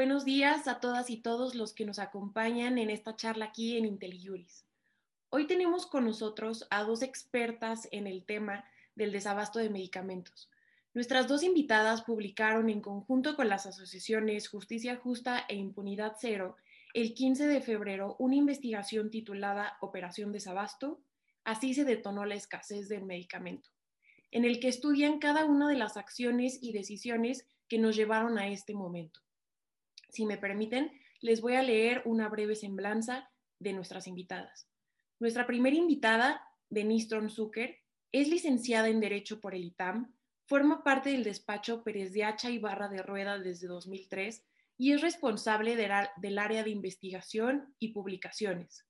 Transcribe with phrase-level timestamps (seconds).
[0.00, 3.84] Buenos días a todas y todos los que nos acompañan en esta charla aquí en
[3.84, 4.64] IntelliJuris.
[5.28, 8.64] Hoy tenemos con nosotros a dos expertas en el tema
[8.94, 10.48] del desabasto de medicamentos.
[10.94, 16.56] Nuestras dos invitadas publicaron en conjunto con las asociaciones Justicia Justa e Impunidad Cero
[16.94, 21.02] el 15 de febrero una investigación titulada Operación Desabasto,
[21.44, 23.68] así se detonó la escasez del medicamento,
[24.30, 28.48] en el que estudian cada una de las acciones y decisiones que nos llevaron a
[28.48, 29.20] este momento.
[30.10, 34.68] Si me permiten, les voy a leer una breve semblanza de nuestras invitadas.
[35.18, 37.76] Nuestra primera invitada, Denise Tronzucker,
[38.12, 40.14] es licenciada en Derecho por el ITAM,
[40.46, 44.44] forma parte del despacho Pérez de Hacha y Barra de Rueda desde 2003
[44.76, 48.84] y es responsable del área de investigación y publicaciones.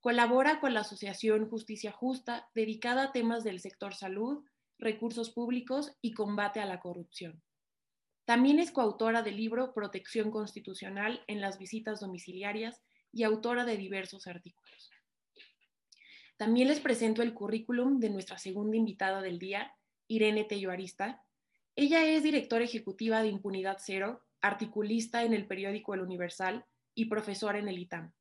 [0.00, 4.44] Colabora con la Asociación Justicia Justa, dedicada a temas del sector salud,
[4.78, 7.42] recursos públicos y combate a la corrupción.
[8.24, 12.80] También es coautora del libro Protección Constitucional en las visitas domiciliarias
[13.12, 14.90] y autora de diversos artículos.
[16.38, 19.74] También les presento el currículum de nuestra segunda invitada del día,
[20.08, 21.22] Irene Tello Arista.
[21.76, 27.58] Ella es directora ejecutiva de Impunidad Cero, articulista en el periódico El Universal y profesora
[27.58, 28.12] en el ITAM.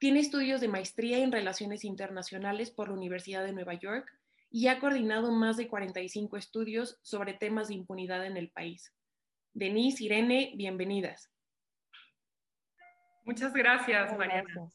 [0.00, 4.08] Tiene estudios de maestría en Relaciones Internacionales por la Universidad de Nueva York
[4.50, 8.92] y ha coordinado más de 45 estudios sobre temas de impunidad en el país.
[9.54, 11.30] Denise, Irene, bienvenidas.
[13.24, 14.70] Muchas gracias, Mariana.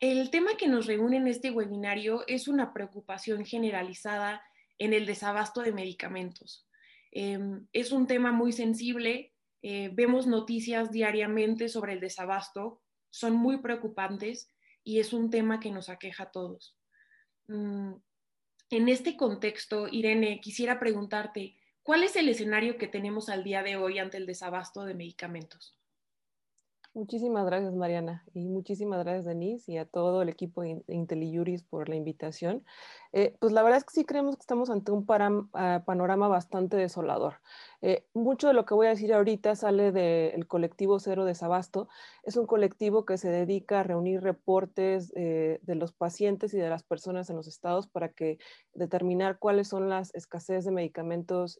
[0.00, 4.42] El tema que nos reúne en este webinario es una preocupación generalizada
[4.78, 6.68] en el desabasto de medicamentos.
[7.12, 13.58] Em, es un tema muy sensible, eh, vemos noticias diariamente sobre el desabasto, son muy
[13.58, 14.50] preocupantes
[14.82, 16.76] y es un tema que nos aqueja a todos.
[17.48, 17.94] Mm,
[18.70, 23.76] en este contexto, Irene, quisiera preguntarte, ¿Cuál es el escenario que tenemos al día de
[23.76, 25.76] hoy ante el desabasto de medicamentos?
[26.94, 31.88] Muchísimas gracias, Mariana, y muchísimas gracias, Denise, y a todo el equipo de IntelliJuris por
[31.88, 32.66] la invitación.
[33.14, 35.06] Eh, pues la verdad es que sí creemos que estamos ante un
[35.54, 37.36] ah, panorama bastante desolador.
[37.80, 41.88] Eh, mucho de lo que voy a decir ahorita sale del colectivo Cero Desabasto.
[42.24, 46.68] Es un colectivo que se dedica a reunir reportes eh, de los pacientes y de
[46.68, 48.36] las personas en los estados para que
[48.74, 51.58] determinar cuáles son las escasez de medicamentos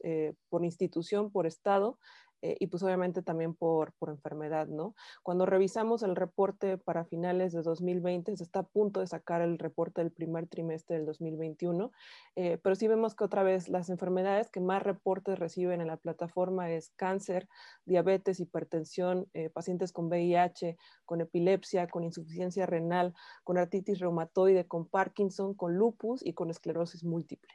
[0.51, 1.99] por institución, por estado,
[2.43, 4.95] eh, y pues obviamente también por, por enfermedad, ¿no?
[5.23, 9.59] Cuando revisamos el reporte para finales de 2020, se está a punto de sacar el
[9.59, 11.93] reporte del primer trimestre del 2021,
[12.37, 15.97] eh, pero sí vemos que otra vez las enfermedades que más reportes reciben en la
[15.97, 17.49] plataforma es cáncer,
[17.85, 23.15] diabetes, hipertensión, eh, pacientes con VIH, con epilepsia, con insuficiencia renal,
[23.45, 27.53] con artritis reumatoide, con Parkinson, con lupus y con esclerosis múltiple.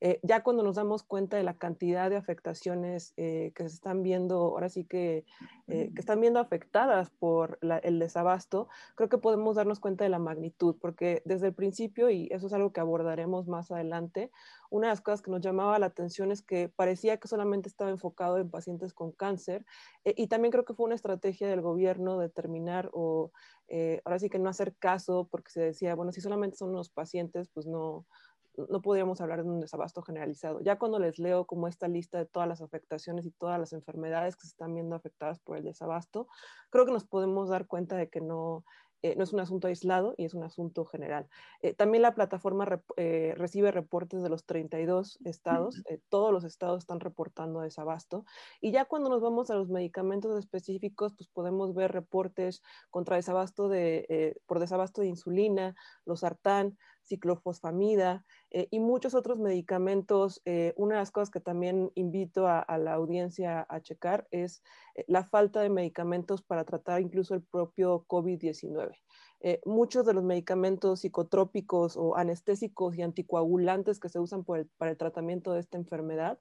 [0.00, 4.02] Eh, ya cuando nos damos cuenta de la cantidad de afectaciones eh, que se están
[4.04, 5.24] viendo, ahora sí que,
[5.66, 10.20] eh, que están viendo afectadas por el desabasto, creo que podemos darnos cuenta de la
[10.20, 14.30] magnitud, porque desde el principio, y eso es algo que abordaremos más adelante,
[14.70, 17.90] una de las cosas que nos llamaba la atención es que parecía que solamente estaba
[17.90, 19.66] enfocado en pacientes con cáncer,
[20.04, 23.32] y también creo que fue una estrategia del gobierno determinar o
[24.04, 27.48] ahora sí que no hacer caso, porque se decía, bueno, si solamente son los pacientes,
[27.48, 28.06] pues no
[28.68, 30.60] no podríamos hablar de un desabasto generalizado.
[30.60, 34.36] Ya cuando les leo como esta lista de todas las afectaciones y todas las enfermedades
[34.36, 36.28] que se están viendo afectadas por el desabasto,
[36.70, 38.64] creo que nos podemos dar cuenta de que no,
[39.02, 41.28] eh, no es un asunto aislado y es un asunto general.
[41.62, 46.98] Eh, también la plataforma eh, recibe reportes de los 32 estados, todos los estados están
[46.98, 48.24] reportando desabasto
[48.60, 53.68] y ya cuando nos vamos a los medicamentos específicos, pues podemos ver reportes contra desabasto
[53.68, 56.76] de, por desabasto de insulina, los sartán,
[57.08, 60.40] ciclofosfamida eh, y muchos otros medicamentos.
[60.44, 64.62] Eh, una de las cosas que también invito a, la audiencia a checar es
[64.94, 68.92] eh, la falta de medicamentos para tratar incluso el propio COVID-19.
[69.64, 75.52] muchos de los medicamentos psicotrópicos o anestésicos y anticoagulantes que se usan para el tratamiento
[75.52, 76.40] de esta enfermedad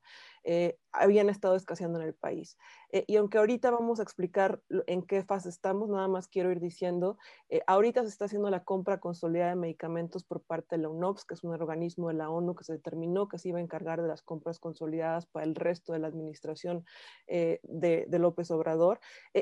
[1.00, 2.58] habían estado escaseando en el país.
[2.92, 6.60] Eh, y aunque ahorita vamos a explicar en qué fase estamos, nada más quiero ir
[6.60, 7.18] diciendo,
[7.50, 11.26] eh, ahorita se está haciendo la compra consolidada de medicamentos por parte de la UNOPS,
[11.26, 14.02] que es un organismo de la ONU que se determinó que se iba a encargar
[14.02, 16.86] de las compras consolidadas para el resto de la administración
[17.28, 19.00] eh, de, López Obrador.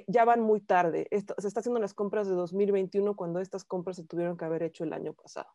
[0.08, 4.04] ya van muy tarde, se está haciendo las compras de 2021 cuando estas compras se
[4.04, 5.48] tuvieron que haber hecho el año pasado.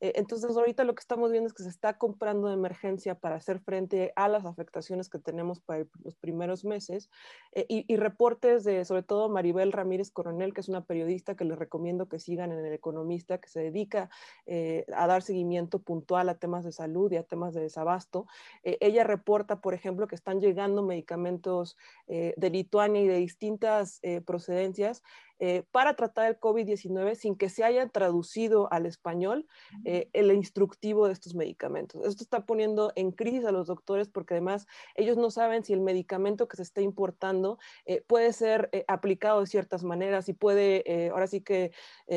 [0.00, 3.60] Entonces ahorita lo que estamos viendo es que se está comprando de emergencia para hacer
[3.60, 7.10] frente a las afectaciones que tenemos para los primeros meses
[7.52, 11.58] eh, y, reportes de sobre todo Maribel Ramírez Coronel, que es una periodista que les
[11.58, 14.10] recomiendo que sigan en El Economista, que se dedica
[14.46, 18.26] eh, a dar seguimiento puntual a temas de salud y a temas de desabasto.
[18.62, 21.76] Eh, ella reporta, por ejemplo, que están llegando medicamentos
[22.06, 25.02] eh, de Lituania y de distintas procedencias
[25.40, 29.48] eh, para tratar el COVID-19 sin que se haya traducido al español
[29.84, 32.06] eh, el instructivo de estos medicamentos.
[32.06, 35.80] Esto está poniendo en crisis a los doctores porque además ellos no saben si el
[35.80, 41.26] medicamento que se está importando eh, puede ser aplicado de ciertas maneras y puede ahora
[41.26, 41.72] sí que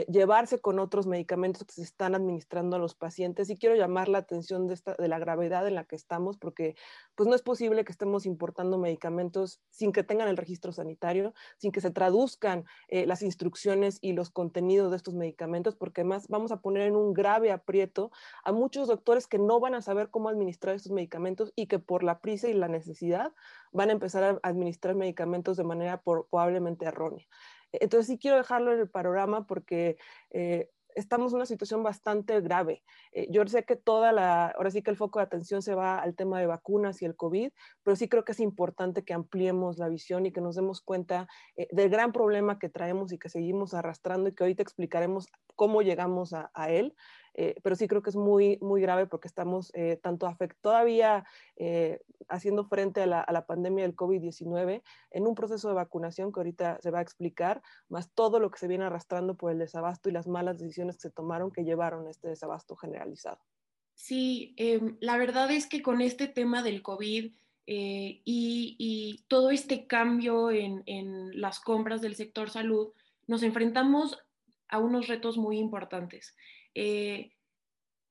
[0.08, 3.50] llevarse con otros medicamentos que se están administrando a los pacientes.
[3.50, 6.76] Y quiero llamar la atención de, esta, de la gravedad en la que estamos porque
[7.16, 11.72] pues no es posible que estemos importando medicamentos sin que tengan el registro sanitario, sin
[11.72, 16.62] que se traduzcan las instrucciones y los contenidos de estos medicamentos, porque además vamos a
[16.62, 18.12] poner en un grave aprieto
[18.44, 22.04] a muchos doctores que no van a saber cómo administrar estos medicamentos y que por
[22.04, 23.34] la prisa y la necesidad
[23.72, 27.26] van a empezar a administrar medicamentos de manera probablemente errónea.
[27.72, 29.98] Entonces sí quiero dejarlo en el panorama porque
[30.30, 32.84] eh, estamos en una situación bastante grave.
[33.12, 36.00] Eh, yo sé que toda la, ahora sí que el foco de atención se va
[36.00, 37.52] al tema de vacunas y el COVID,
[37.84, 41.28] pero sí creo que es importante que ampliemos la visión y que nos demos cuenta
[41.56, 45.82] eh, del gran problema que traemos y que seguimos arrastrando y que ahorita explicaremos cómo
[45.82, 46.96] llegamos a él.
[47.40, 50.28] Eh, pero sí creo que es muy, muy grave porque estamos eh, tanto
[50.60, 51.24] todavía
[51.56, 54.82] eh, haciendo frente a la, a la pandemia del COVID-19
[55.12, 58.58] en un proceso de vacunación que ahorita se va a explicar, más todo lo que
[58.58, 62.08] se viene arrastrando por el desabasto y las malas decisiones que se tomaron que llevaron
[62.08, 63.40] a este desabasto generalizado.
[63.94, 67.34] Sí, em, la verdad es que con este tema del COVID
[67.70, 72.94] y, y, todo este cambio en, en las compras del sector salud,
[73.28, 74.18] nos enfrentamos
[74.70, 76.34] a unos retos muy importantes.
[76.80, 77.32] Eh,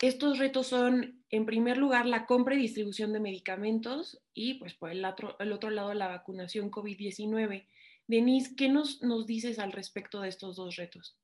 [0.01, 4.91] estos retos son, en primer lugar, la compra y distribución de medicamentos y, pues, por
[4.91, 7.69] el otro, el otro lado, la vacunación COVID-19.
[8.09, 11.17] Denise, ¿qué nos, nos dices al respecto de estos dos retos?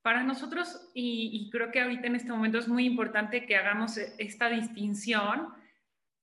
[0.00, 4.48] Para nosotros, y, creo que ahorita en este momento es muy importante que hagamos esta
[4.48, 5.48] distinción,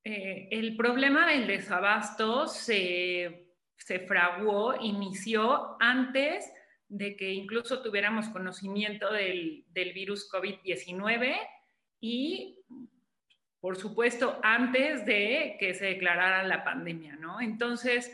[0.05, 6.49] eh, el problema del desabasto se, se fraguó, inició antes
[6.87, 11.35] de que incluso tuviéramos conocimiento del, virus COVID-19
[11.99, 12.59] y,
[13.59, 17.41] por supuesto, antes de que se declarara la pandemia, ¿no?
[17.41, 18.11] Entonces,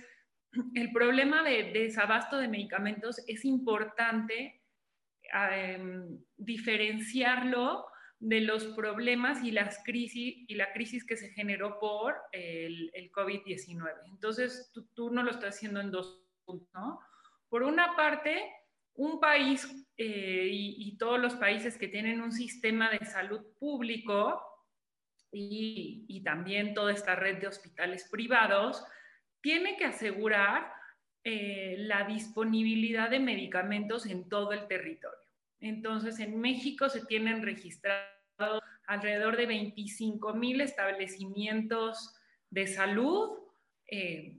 [0.75, 4.61] el problema de, desabasto de medicamentos es importante
[5.33, 7.85] em, diferenciarlo
[8.19, 13.91] de los problemas y las crisis y la crisis que se generó por el, COVID-19.
[14.11, 16.99] Entonces, tú, tú, no lo estás haciendo en dos puntos, ¿no?
[17.49, 18.41] Por una parte,
[18.95, 19.67] un país
[19.97, 24.41] eh, y, todos los países que tienen un sistema de salud público
[25.31, 28.83] y, también toda esta red de hospitales privados,
[29.41, 30.71] tiene que asegurar
[31.23, 35.17] eh, la disponibilidad de medicamentos en todo el territorio.
[35.59, 42.15] Entonces, en México se tienen registrados alrededor de 25 mil establecimientos
[42.49, 43.39] de salud.
[43.87, 44.37] Eh,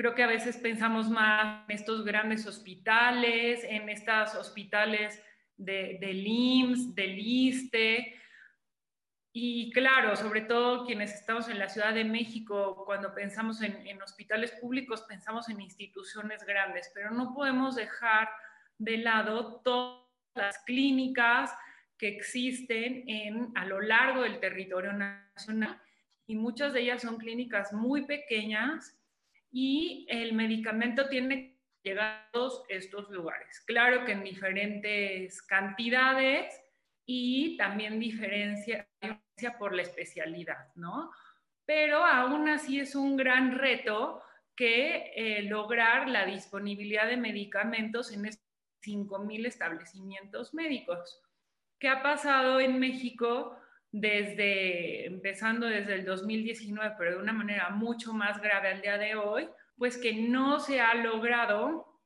[0.00, 5.22] Creo que a veces pensamos más en estos grandes hospitales, en estos hospitales
[5.58, 8.18] de, del IMSS, del ISTE.
[9.34, 14.00] Y claro, sobre todo quienes estamos en la Ciudad de México, cuando pensamos en, en
[14.00, 18.30] hospitales públicos, pensamos en instituciones grandes, pero no podemos dejar
[18.78, 21.54] de lado todas las clínicas
[21.98, 25.78] que existen en, a lo largo del territorio nacional.
[26.26, 28.96] Y muchas de ellas son clínicas muy pequeñas
[29.50, 33.60] y el medicamento tiene que llegar a todos estos lugares.
[33.66, 36.54] Claro que en diferentes cantidades
[37.06, 38.88] y también diferencia
[39.58, 41.10] por la especialidad, ¿no?
[41.64, 44.22] Pero aún así es un gran reto
[44.54, 48.44] que eh, lograr la disponibilidad de medicamentos en estos
[48.82, 51.22] 5.000 establecimientos médicos.
[51.78, 53.56] ¿Qué ha pasado en México?
[53.92, 59.16] Desde, empezando desde el 2019, pero de una manera mucho más grave al día de
[59.16, 62.00] hoy, pues que no se ha logrado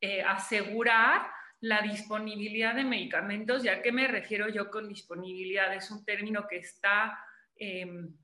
[0.00, 1.26] eh, asegurar
[1.60, 3.62] la disponibilidad de medicamentos.
[3.62, 5.74] ¿Ya qué me refiero yo con disponibilidad?
[5.74, 7.18] Es un término que está
[7.56, 8.16] em,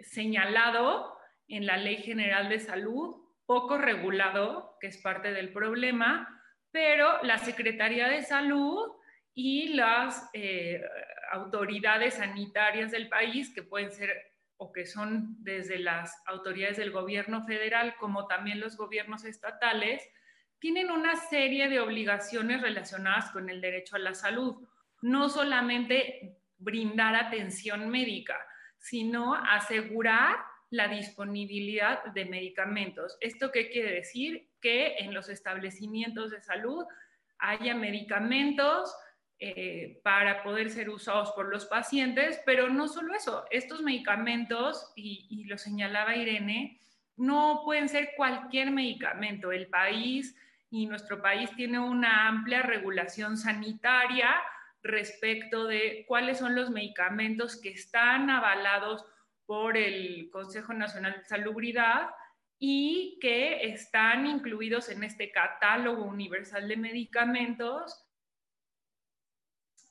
[0.00, 1.16] señalado
[1.48, 3.16] en la Ley General de Salud,
[3.46, 8.92] poco regulado, que es parte del problema, pero la Secretaría de Salud
[9.38, 10.80] y las eh,
[11.30, 14.10] autoridades sanitarias del país, que pueden ser
[14.56, 20.02] o que son desde las autoridades del gobierno federal como también los gobiernos estatales,
[20.58, 24.66] tienen una serie de obligaciones relacionadas con el derecho a la salud.
[25.02, 28.38] No solamente brindar atención médica,
[28.78, 30.38] sino asegurar
[30.70, 33.18] la disponibilidad de medicamentos.
[33.20, 34.48] ¿Esto qué quiere decir?
[34.62, 36.86] Que en los establecimientos de salud
[37.38, 38.96] haya medicamentos
[39.38, 45.44] eh, para poder ser usados por los pacientes, pero no solo eso, estos medicamentos, y,
[45.44, 46.80] lo señalaba Irene,
[47.16, 49.52] no pueden ser cualquier medicamento.
[49.52, 50.34] El país
[50.70, 54.30] y nuestro país tiene una amplia regulación sanitaria
[54.82, 59.04] respecto de cuáles son los medicamentos que están avalados
[59.44, 62.08] por el Consejo Nacional de Salubridad
[62.58, 68.05] y que están incluidos en este catálogo universal de medicamentos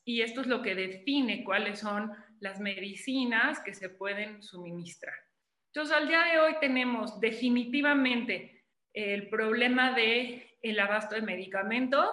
[0.06, 5.16] y esto es lo que define cuáles son las medicinas que se pueden suministrar.
[5.74, 12.10] Entonces, al día de hoy tenemos definitivamente el problema de el abasto de medicamentos.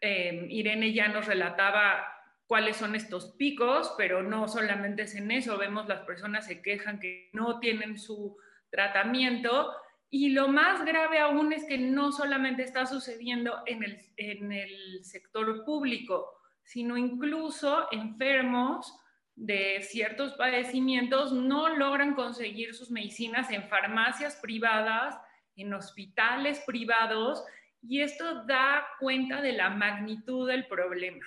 [0.00, 2.06] Eh, Irene ya nos relataba
[2.46, 6.98] cuáles son estos picos, pero no solamente es en eso, vemos las personas se quejan
[6.98, 8.36] que no tienen su
[8.70, 9.72] tratamiento
[10.10, 16.28] y lo más grave aún es que no solamente está sucediendo en el, sector público,
[16.64, 18.92] sino incluso enfermos
[19.36, 25.16] de ciertos padecimientos no logran conseguir sus medicinas en farmacias privadas,
[25.54, 27.44] en hospitales privados,
[27.80, 31.24] y esto da cuenta de la magnitud del problema,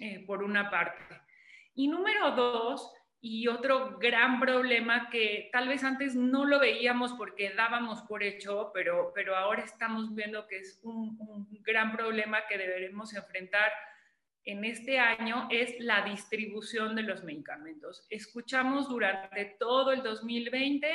[0.00, 1.22] eh, por una parte.
[1.74, 2.92] Y número dos,
[3.24, 8.72] y otro gran problema que tal vez antes no lo veíamos porque dábamos por hecho,
[8.74, 13.70] pero, pero ahora estamos viendo que es un, un gran problema que deberemos enfrentar
[14.44, 18.04] en este año es la distribución de los medicamentos.
[18.10, 20.88] Escuchamos durante todo el 2020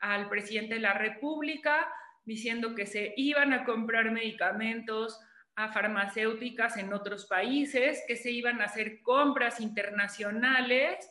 [0.00, 1.88] al presidente de la República
[2.24, 5.20] diciendo que se iban a comprar medicamentos
[5.54, 11.08] a farmacéuticas en otros países, que se iban a hacer compras internacionales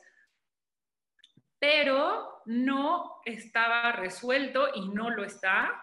[1.61, 5.79] pero no estaba resuelto y no lo está,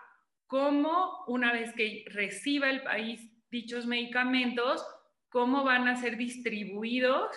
[0.48, 4.84] cómo una vez que reciba el país dichos medicamentos,
[5.28, 7.30] cómo van a ser distribuidos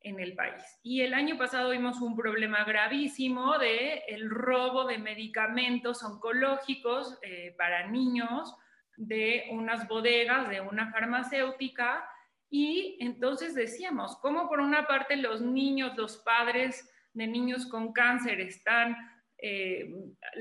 [0.00, 0.62] en el país.
[0.82, 7.54] Y el año pasado vimos un problema gravísimo de el robo de medicamentos oncológicos eh,
[7.56, 8.54] para niños
[8.98, 12.06] de unas bodegas, de una farmacéutica,
[12.50, 18.40] y entonces decíamos, cómo por una parte los niños, los padres de niños con cáncer
[18.40, 18.96] están
[19.38, 19.92] eh,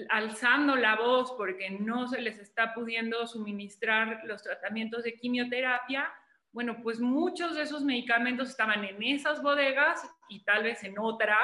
[0.10, 6.12] alzando la voz porque no se les está pudiendo suministrar los tratamientos de quimioterapia,
[6.52, 11.40] bueno, pues muchos de esos medicamentos estaban en esas bodegas y tal vez en otras.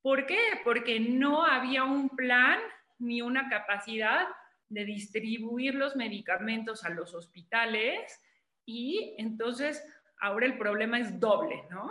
[0.00, 0.38] ¿Por qué?
[0.62, 2.60] Porque no había un plan
[2.98, 4.26] ni una capacidad
[4.68, 8.20] de distribuir los medicamentos a los hospitales
[8.64, 9.84] y entonces
[10.20, 11.90] ahora el problema es doble, ¿no?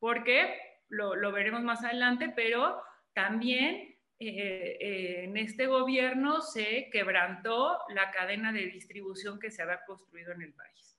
[0.00, 8.10] Porque lo, veremos más adelante, pero también eh, eh, en este gobierno se quebrantó la
[8.10, 10.98] cadena de distribución que se había construido en el país.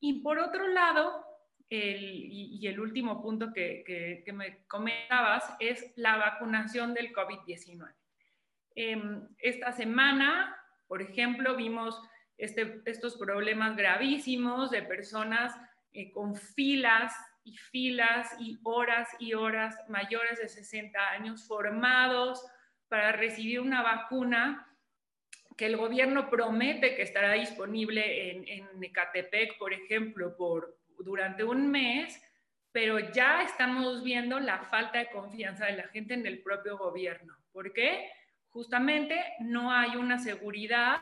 [0.00, 1.24] Y por otro lado,
[1.70, 7.94] y, el último punto que, me comentabas es la vacunación del COVID-19.
[8.74, 10.56] Em, esta semana,
[10.86, 12.00] por ejemplo, vimos
[12.38, 15.52] este, estos problemas gravísimos de personas
[15.92, 17.12] eh, con filas
[17.48, 22.44] y filas y horas y horas mayores de 60 años formados
[22.88, 24.66] para recibir una vacuna
[25.56, 31.70] que el gobierno promete que estará disponible en, en Ecatepec, por ejemplo, por, durante un
[31.70, 32.22] mes,
[32.70, 37.36] pero ya estamos viendo la falta de confianza de la gente en el propio gobierno.
[37.50, 38.10] ¿Por qué?
[38.50, 41.00] Justamente no hay una seguridad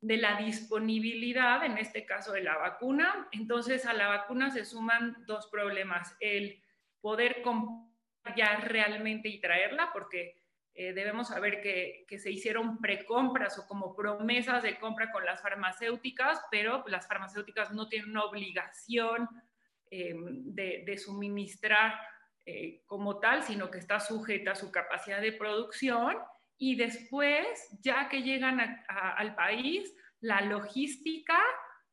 [0.00, 3.28] de la disponibilidad, en este caso de la vacuna.
[3.32, 6.62] Entonces a la vacuna se suman dos problemas, el
[7.00, 7.88] poder comprar
[8.36, 10.36] ya realmente y traerla, porque
[10.74, 16.40] eh, debemos saber que, se hicieron precompras o como promesas de compra con las farmacéuticas,
[16.50, 19.28] pero las farmacéuticas no tienen una obligación
[19.90, 21.98] eh, de, suministrar
[22.46, 26.16] eh, como tal, sino que está sujeta a su capacidad de producción
[26.58, 27.46] y después,
[27.80, 31.38] ya que llegan al país, la logística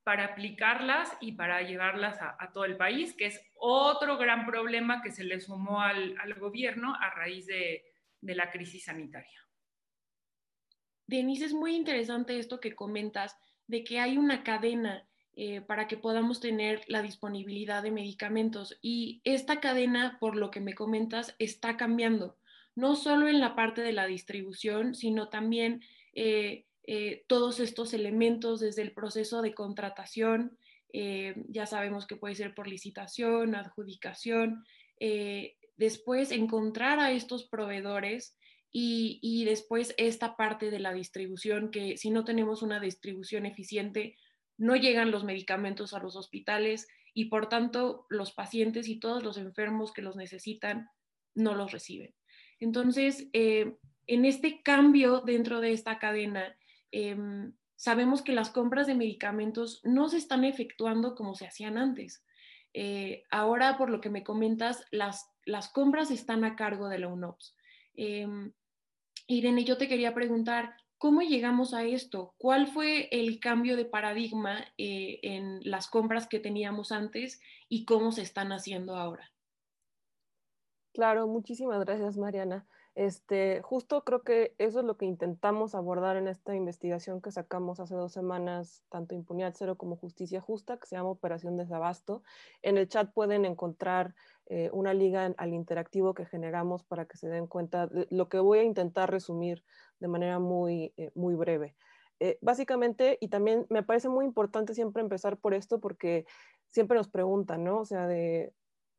[0.03, 5.11] para aplicarlas y para llevarlas a, todo el país, que es otro gran problema que
[5.11, 7.83] se le sumó al, gobierno a raíz de,
[8.21, 9.39] la crisis sanitaria.
[11.07, 15.97] Denise, es muy interesante esto que comentas de que hay una cadena eh, para que
[15.97, 21.77] podamos tener la disponibilidad de medicamentos y esta cadena, por lo que me comentas, está
[21.77, 22.37] cambiando
[22.75, 25.81] no solo en la parte de la distribución, sino también
[26.13, 30.57] eh, eh, todos estos elementos desde el proceso de contratación,
[30.93, 34.63] eh, ya sabemos que puede ser por licitación, adjudicación,
[35.77, 38.37] después encontrar a estos proveedores
[38.71, 44.15] y, y, después esta parte de la distribución, que si no tenemos una distribución eficiente,
[44.57, 49.37] no llegan los medicamentos a los hospitales y por tanto los pacientes y todos los
[49.37, 50.89] enfermos que los necesitan
[51.33, 52.13] no los reciben.
[52.59, 56.55] Entonces, eh, en este cambio dentro de esta cadena,
[56.91, 62.23] em, sabemos que las compras de medicamentos no se están efectuando como se hacían antes.
[62.73, 67.07] Eh, ahora, por lo que me comentas, las, las compras están a cargo de la
[67.07, 67.55] UNOPS.
[67.95, 68.51] Em,
[69.27, 72.35] Irene, yo te quería preguntar, ¿cómo llegamos a esto?
[72.37, 78.11] ¿Cuál fue el cambio de paradigma eh, en las compras que teníamos antes y cómo
[78.11, 79.31] se están haciendo ahora?
[80.95, 82.65] Claro, muchísimas gracias, Mariana.
[82.95, 87.81] Este, justo creo que eso es lo que intentamos abordar en esta investigación que sacamos
[87.81, 92.23] hace dos semanas, tanto Impunidad Cero como Justicia Justa, que se llama Operación Desabasto.
[92.61, 97.27] En el chat pueden encontrar eh, una liga al interactivo que generamos para que se
[97.27, 99.65] den cuenta de lo que voy a intentar resumir
[99.99, 101.75] de manera muy, eh, muy breve.
[102.21, 106.25] Eh, básicamente, y también me parece muy importante siempre empezar por esto porque
[106.69, 107.79] siempre nos preguntan, ¿no?
[107.79, 108.53] O sea, de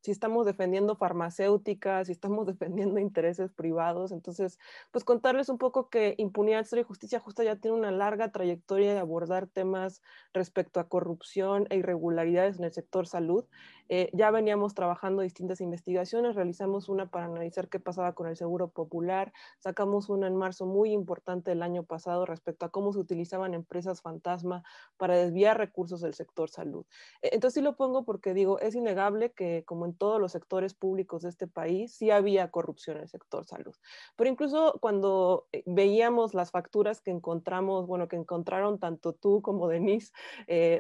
[0.07, 4.13] si estamos defendiendo farmacéuticas, si estamos defendiendo intereses privados.
[4.13, 4.61] Entonces,
[4.93, 8.95] pues contarles un poco que Impunidad Cero y Justicia Justa ya tiene una larga trayectoria
[8.95, 13.47] de abordar temas respecto a corrupción e irregularidades en el sector salud.
[13.89, 18.69] Eh, ya veníamos trabajando distintas investigaciones, realizamos una para analizar qué pasaba con el seguro
[18.69, 23.55] popular, sacamos una en marzo muy importante el año pasado respecto a cómo se utilizaban
[23.55, 24.65] empresas fantasma
[24.97, 26.85] para desviar recursos del sector salud.
[27.23, 30.75] Eh, entonces sí lo pongo porque digo, es innegable que como en todos los sectores
[30.75, 33.75] públicos de este país, sí había corrupción en el sector salud.
[34.17, 39.69] Pero incluso cuando eh, veíamos las facturas que encontramos, bueno, que encontraron tanto tú como
[39.69, 40.13] Denise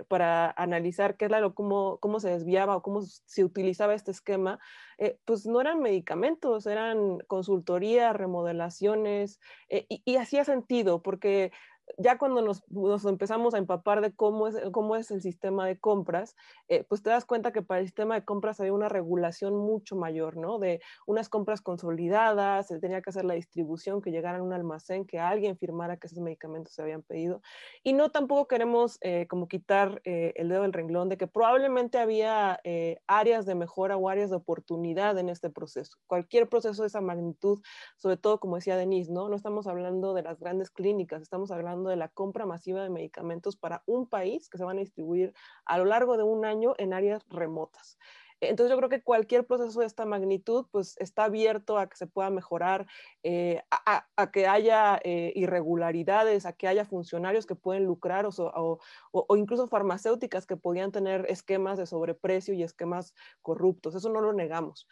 [0.09, 4.59] para analizar qué es lo, cómo, cómo se desviaba o cómo se utilizaba este esquema,
[4.99, 11.53] eh, pues no eran medicamentos, eran consultoría, remodelaciones, eh, y, hacía sentido porque
[11.99, 12.63] ya cuando nos,
[13.05, 16.35] empezamos a empapar de cómo es, cómo es el sistema de compras,
[16.69, 19.97] eh, pues te das cuenta que para el sistema de compras había una regulación mucho
[19.97, 20.59] mayor, ¿no?
[20.59, 25.07] De unas compras consolidadas, se tenía que hacer la distribución, que llegara a un almacén,
[25.07, 27.41] que alguien firmara que esos medicamentos se habían pedido.
[27.83, 31.99] Y no tampoco queremos eh, como quitar eh, el dedo del renglón de que probablemente
[31.99, 32.61] había
[33.07, 35.99] áreas de mejora o áreas de oportunidad en este proceso.
[36.07, 37.63] Cualquier proceso de esa magnitud,
[37.97, 39.29] sobre todo como decía Denise, ¿no?
[39.29, 43.57] No estamos hablando de las grandes clínicas, estamos hablando de la compra masiva de medicamentos
[43.57, 45.35] para un país que se van a distribuir
[45.65, 47.99] a lo largo de un año en áreas remotas.
[48.41, 52.07] Entonces yo creo que cualquier proceso de esta magnitud pues está abierto a que se
[52.07, 52.87] pueda mejorar,
[53.23, 58.79] eh, a, que haya eh, irregularidades, a que haya funcionarios que pueden lucrar o,
[59.13, 63.95] o, incluso farmacéuticas que podían tener esquemas de sobreprecio y esquemas corruptos.
[63.95, 64.87] Eso no lo negamos,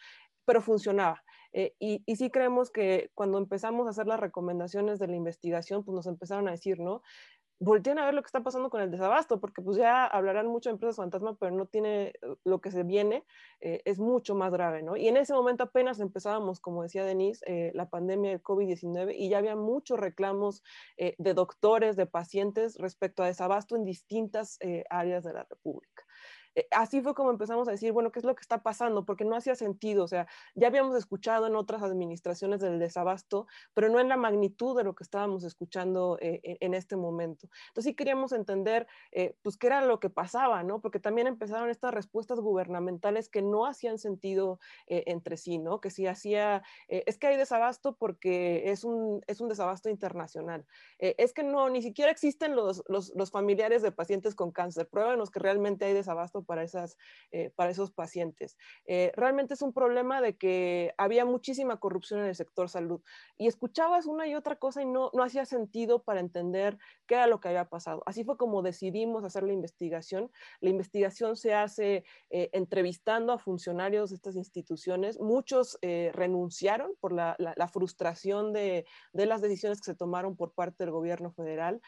[0.45, 1.23] pero funcionaba.
[1.57, 5.95] Eh, y, sí creemos que cuando empezamos a hacer las recomendaciones de la investigación, pues
[5.95, 7.01] nos empezaron a decir, ¿no?
[7.59, 10.67] Volteen a ver lo que está pasando con el desabasto, porque pues ya hablarán mucho
[10.67, 12.13] de empresas fantasma, pero no tiene eh,
[12.43, 13.23] lo que se viene,
[13.61, 14.97] eh, es mucho más grave, ¿no?
[14.97, 19.37] Y en ese momento apenas empezábamos, como decía Denise, la pandemia del COVID-19 y ya
[19.37, 20.61] había muchos reclamos
[20.97, 26.03] de doctores, de pacientes respecto a desabasto en distintas áreas de la República.
[26.55, 29.05] Eh, así fue como empezamos a decir, bueno, ¿qué es lo que está pasando?
[29.05, 33.89] Porque no hacía sentido, o sea, ya habíamos escuchado en otras administraciones del desabasto, pero
[33.89, 37.49] no en la magnitud de lo que estábamos escuchando eh, en este momento.
[37.67, 40.81] Entonces sí queríamos entender, eh, pues, qué era lo que pasaba, ¿no?
[40.81, 45.81] Porque también empezaron estas respuestas gubernamentales que no hacían sentido entre sí, ¿no?
[45.81, 50.65] Que si hacía, es que hay desabasto porque es un, es un desabasto internacional.
[50.99, 54.87] es que no, ni siquiera existen los, los, los familiares de pacientes con cáncer.
[54.87, 56.97] Pruébanos que realmente hay desabasto para, esas,
[57.31, 58.57] eh, para esos pacientes.
[58.85, 63.01] Eh, realmente es un problema de que había muchísima corrupción en el sector salud
[63.37, 66.77] y escuchabas una y otra cosa y no, no hacía sentido para entender
[67.07, 68.03] qué era lo que había pasado.
[68.05, 70.31] Así fue como decidimos hacer la investigación.
[70.61, 75.19] La investigación se hace eh, entrevistando a funcionarios de estas instituciones.
[75.19, 80.83] Muchos renunciaron por la, la, frustración de, de, las decisiones que se tomaron por parte
[80.83, 81.81] del gobierno federal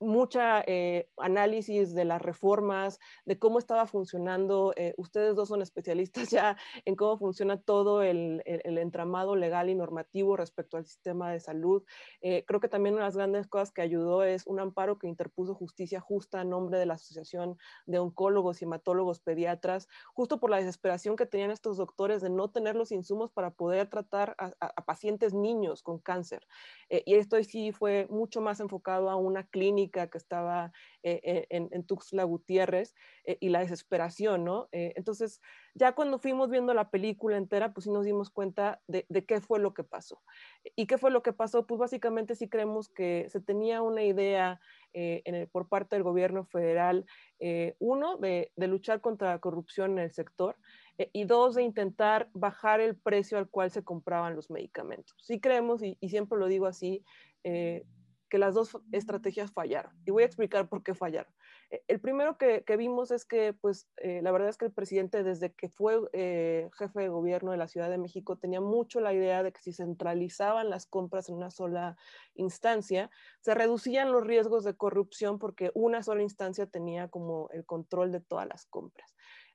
[0.00, 4.72] mucha eh, análisis de las reformas, de cómo estaba funcionando.
[4.76, 10.36] Eh, ustedes dos son especialistas ya en cómo funciona todo el, entramado legal y normativo
[10.36, 11.84] respecto al sistema de salud.
[12.20, 15.06] Eh, creo que también una de las grandes cosas que ayudó es un amparo que
[15.06, 20.58] interpuso Justicia Justa a nombre de la Asociación de Oncólogos Hematólogos Pediatras, justo por la
[20.58, 24.84] desesperación que tenían estos doctores de no tener los insumos para poder tratar a, a
[24.84, 26.46] pacientes niños con cáncer.
[26.88, 32.24] y esto sí fue mucho más enfocado a una clínica que estaba en, en, Tuxtla
[32.24, 32.94] Gutiérrez
[33.40, 34.68] y la desesperación, ¿no?
[34.72, 35.40] entonces,
[35.74, 39.40] ya cuando fuimos viendo la película entera, pues sí nos dimos cuenta de, de, qué
[39.40, 40.22] fue lo que pasó.
[40.76, 41.66] ¿Y qué fue lo que pasó?
[41.66, 44.60] Pues básicamente sí creemos que se tenía una idea
[44.92, 47.04] en el, por parte del gobierno federal,
[47.78, 50.56] uno, de, de luchar contra la corrupción en el sector,
[50.98, 55.16] eh, y dos, de intentar bajar el precio al cual se compraban los medicamentos.
[55.20, 57.04] Sí creemos, y, siempre lo digo así,
[57.42, 57.84] eh,
[58.34, 59.92] que las dos estrategias fallaron.
[60.04, 61.32] Y voy a explicar por qué fallaron.
[61.70, 65.52] Eh, el primero que, vimos es que, pues, la verdad es que el presidente, desde
[65.52, 66.00] que fue
[66.76, 69.72] jefe de gobierno de la Ciudad de México, tenía mucho la idea de que si
[69.72, 71.96] centralizaban las compras en una sola
[72.34, 73.08] instancia,
[73.40, 78.20] se reducían los riesgos de corrupción porque una sola instancia tenía como el control de
[78.20, 79.14] todas las compras.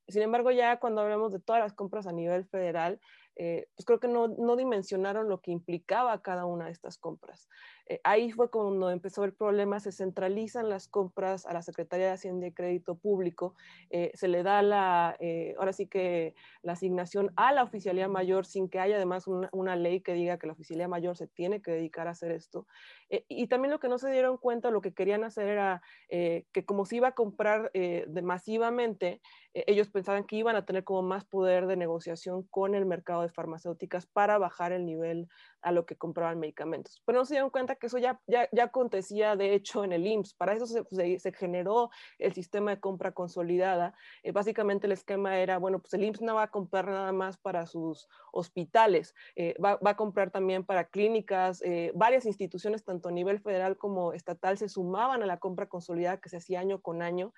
[0.10, 3.02] Sin embargo, ya cuando hablamos de todas las compras a nivel federal,
[3.36, 7.48] eh, pues creo que no, no, dimensionaron lo que implicaba cada una de estas compras.
[7.90, 12.12] Eh, ahí fue cuando empezó el problema, se centralizan las compras a la Secretaría de
[12.14, 13.56] Hacienda y Crédito Público,
[13.90, 18.46] eh, se le da la, eh, ahora sí que la asignación a la oficialía mayor
[18.46, 21.72] sin que haya además una, ley que diga que la oficialía mayor se tiene que
[21.72, 22.68] dedicar a hacer esto.
[23.10, 26.86] y también lo que no se dieron cuenta, lo que querían hacer era que como
[26.86, 29.22] se iba a comprar de masivamente,
[29.54, 33.30] ellos pensaban que iban a tener como más poder de negociación con el mercado de
[33.30, 35.28] farmacéuticas para bajar el nivel
[35.62, 37.02] a lo que compraban medicamentos.
[37.06, 40.34] Pero no se dieron cuenta que eso ya, ya, acontecía, de hecho, en el IMSS.
[40.34, 43.96] Para eso se, generó el sistema de compra consolidada.
[44.24, 47.38] Eh, básicamente el esquema era, bueno, pues el IMSS no va a comprar nada más
[47.38, 51.62] para sus hospitales, eh, va, a comprar también para clínicas.
[51.64, 56.20] Eh, varias instituciones, tanto a nivel federal como estatal, se sumaban a la compra consolidada
[56.20, 57.34] que se hacía año con año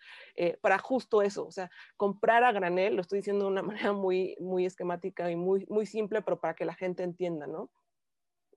[0.62, 4.36] para justo eso, o sea, comprar a granel, lo estoy diciendo de una manera muy,
[4.40, 7.70] muy esquemática y muy, muy simple, pero para que la gente entienda, ¿no?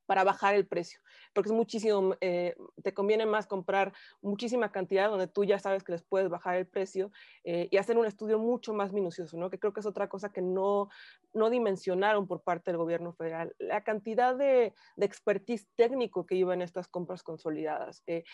[0.07, 1.01] Para bajar el precio,
[1.33, 5.93] porque es muchísimo, eh, te conviene más comprar muchísima cantidad donde tú ya sabes que
[5.93, 7.11] les puedes bajar el precio
[7.45, 9.51] eh, y hacer un estudio mucho más minucioso, ¿no?
[9.51, 10.89] Que creo que es otra cosa que no,
[11.33, 13.55] no dimensionaron por parte del gobierno federal.
[13.59, 18.03] La cantidad de, de expertise técnico que iba en estas compras consolidadas.
[18.07, 18.25] Eh,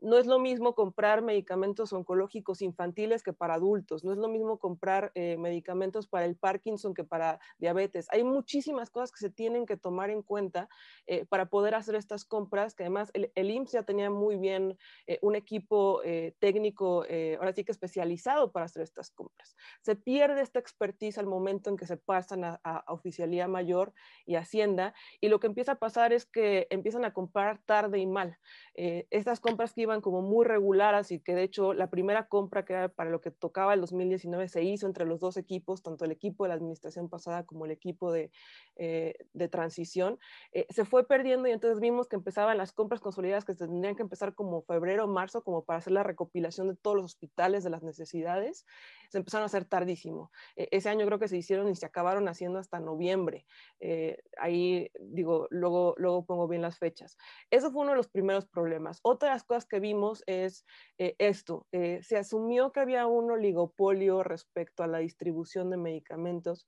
[0.00, 4.58] no es lo mismo comprar medicamentos oncológicos infantiles que para adultos, no es lo mismo
[4.58, 8.06] comprar eh, medicamentos para el Parkinson que para diabetes.
[8.10, 10.68] Hay muchísimas cosas que se tienen que tomar en cuenta
[11.06, 15.18] eh, para poder hacer estas compras, que además el, IMSS ya tenía muy bien eh,
[15.22, 16.00] un equipo
[16.38, 17.04] técnico,
[17.38, 19.56] ahora sí que especializado para hacer estas compras.
[19.82, 23.92] Se pierde esta expertise al momento en que se pasan a, a oficialía mayor
[24.24, 28.06] y Hacienda, y lo que empieza a pasar es que empiezan a comprar tarde y
[28.06, 28.38] mal.
[28.74, 32.88] estas compras que como muy regulares y que de hecho la primera compra que era
[32.88, 36.44] para lo que tocaba el 2019 se hizo entre los dos equipos, tanto el equipo
[36.44, 38.30] de la administración pasada como el equipo de,
[38.76, 40.20] eh, de transición,
[40.52, 44.02] eh, se fue perdiendo y entonces vimos que empezaban las compras consolidadas que tendrían que
[44.02, 47.70] empezar como febrero o marzo, como para hacer la recopilación de todos los hospitales, de
[47.70, 48.64] las necesidades,
[49.10, 50.30] se empezaron a hacer tardísimo.
[50.56, 53.46] E, ese año creo que se hicieron y se acabaron haciendo hasta noviembre.
[53.80, 57.16] Eh, ahí digo, luego, luego pongo bien las fechas.
[57.50, 59.00] Eso fue uno de los primeros problemas.
[59.02, 60.64] Otra de las cosas que vimos es
[60.98, 61.66] eh, esto.
[61.72, 66.66] Eh, se asumió que había un oligopolio respecto a la distribución de medicamentos.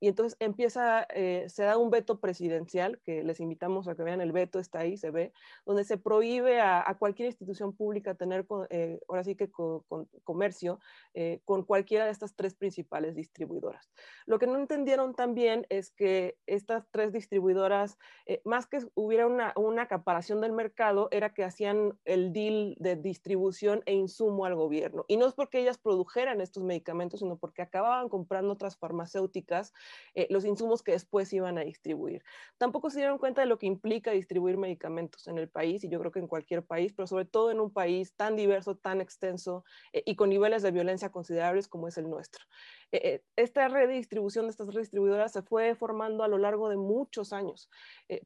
[0.00, 4.20] Y entonces empieza, eh, se da un veto presidencial, que les invitamos a que vean,
[4.20, 5.32] el veto está ahí, se ve,
[5.66, 9.82] donde se prohíbe a, cualquier institución pública tener, eh, ahora sí que con,
[10.24, 10.80] comercio,
[11.14, 13.90] eh, con cualquiera de estas tres principales distribuidoras.
[14.26, 17.98] Lo que no entendieron también es que estas tres distribuidoras,
[18.44, 23.82] más que hubiera una, una acaparación del mercado, era que hacían el deal de distribución
[23.86, 25.04] e insumo al gobierno.
[25.08, 29.72] Y no es porque ellas produjeran estos medicamentos, sino porque acababan comprando otras farmacéuticas
[30.14, 32.22] eh, los insumos que después iban a distribuir.
[32.58, 35.98] Tampoco se dieron cuenta de lo que implica distribuir medicamentos en el país, y yo
[36.00, 39.64] creo que en cualquier país, pero sobre todo en un país tan diverso, tan extenso
[39.92, 42.44] eh, y con niveles de violencia considerables como es el nuestro.
[42.92, 47.70] Eh, esta red de estas distribuidoras se fue formando a lo largo de muchos años,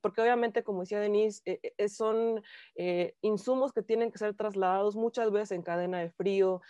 [0.01, 1.43] porque obviamente, como decía Denise,
[1.89, 2.43] son
[3.21, 6.61] insumos que tienen que ser trasladados muchas veces en cadena de frío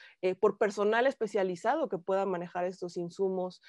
[0.41, 3.61] por personal especializado que pueda manejar estos insumos.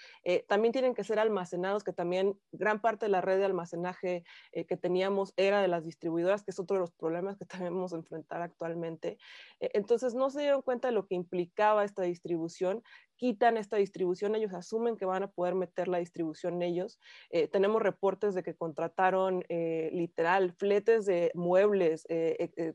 [0.47, 4.65] también tienen que ser almacenados, que también gran parte de la red de almacenaje eh,
[4.65, 7.97] que teníamos era de las distribuidoras, que es otro de los problemas que vamos a
[7.97, 9.17] enfrentar actualmente.
[9.59, 12.83] Eh, entonces no se dieron cuenta de lo que implicaba esta distribución,
[13.15, 16.99] quitan esta distribución, ellos asumen que van a poder meter la distribución ellos.
[17.29, 22.07] Eh, tenemos reportes de que contrataron literal fletes de muebles,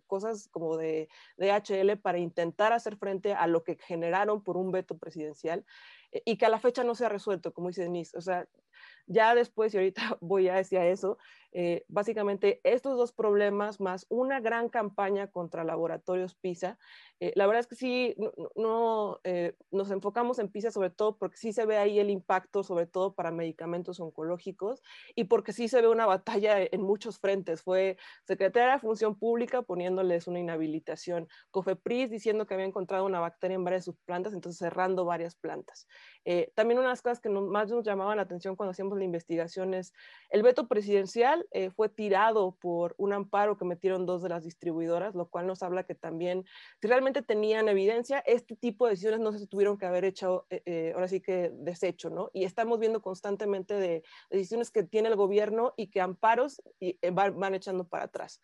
[0.06, 4.96] cosas como de DHL para intentar hacer frente a lo que generaron por un veto
[4.98, 5.64] presidencial.
[6.12, 8.16] Eh, y que a la fecha no se ha resuelto, como dice Denise.
[8.16, 8.48] O sea,
[9.06, 11.18] ya después, y ahorita voy a decir eso,
[11.52, 16.78] eh, básicamente estos dos problemas más una gran campaña contra laboratorios PISA.
[17.20, 18.14] Eh, la verdad es que sí,
[18.54, 22.62] no, eh, nos enfocamos en PISA sobre todo porque sí se ve ahí el impacto,
[22.62, 24.82] sobre todo para medicamentos oncológicos
[25.14, 27.62] y porque sí se ve una batalla en muchos frentes.
[27.62, 33.54] Fue Secretaría de Función Pública poniéndoles una inhabilitación, COFEPRIS diciendo que había encontrado una bacteria
[33.54, 35.86] en varias de sus plantas, entonces cerrando varias plantas.
[36.54, 39.74] también una de las cosas que más nos llamaban la atención cuando hacíamos la investigación
[39.74, 39.92] es
[40.30, 45.14] el veto presidencial eh, fue tirado por un amparo que metieron dos de las distribuidoras,
[45.14, 46.44] lo cual nos habla que también,
[46.80, 50.62] si realmente tenían evidencia, este tipo de decisiones no se tuvieron que haber hecho, eh,
[50.66, 52.30] eh, ahora sí que desecho, ¿no?
[52.32, 56.62] Y estamos viendo constantemente de, decisiones que tiene el gobierno y que amparos
[57.12, 58.40] van echando para atrás.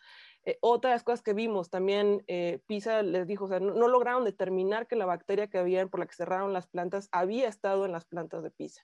[0.46, 4.87] Eh, otras cosas que vimos también, eh, PISA les dijo, o sea, no, lograron determinar
[4.87, 8.04] que la bacteria que había por la que cerraron las plantas había estado en las
[8.04, 8.83] plantas de PISA.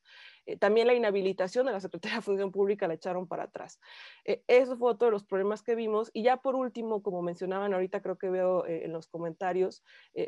[0.50, 3.80] Eh, también la inhabilitación de la Secretaría de Función Pública la echaron para atrás.
[4.24, 6.10] eso fue otro de los problemas que vimos.
[6.12, 9.84] Y ya por último, como mencionaban ahorita, creo que veo en los comentarios,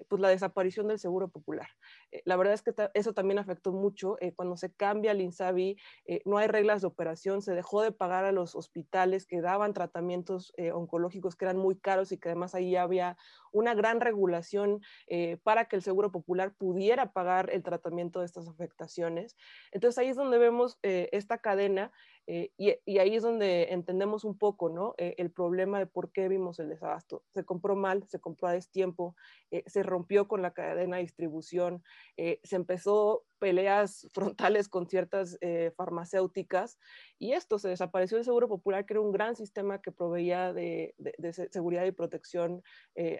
[0.09, 1.69] pues la desaparición del Seguro Popular.
[2.25, 4.17] la verdad es que eso también afectó mucho.
[4.37, 5.77] cuando se cambia el INSABI,
[6.25, 10.53] no hay reglas de operación, se dejó de pagar a los hospitales que daban tratamientos
[10.73, 13.17] oncológicos que eran muy caros y que además ahí había
[13.53, 18.49] una gran regulación eh, para que el Seguro Popular pudiera pagar el tratamiento de estas
[18.49, 19.37] afectaciones.
[19.71, 21.93] Entonces ahí es donde vemos eh, esta cadena
[22.29, 24.95] eh, y, ahí es donde entendemos un poco ¿no?
[24.97, 27.25] el problema de por qué vimos el desabasto.
[27.35, 29.17] Se compró mal, se compró a destiempo,
[29.67, 31.83] se rompió con la cadena de distribución,
[32.17, 35.37] se empezó peleas frontales con ciertas
[35.77, 36.79] farmacéuticas
[37.19, 40.95] y esto se desapareció el Seguro Popular, que era un gran sistema que proveía de,
[40.99, 42.63] de seguridad y protección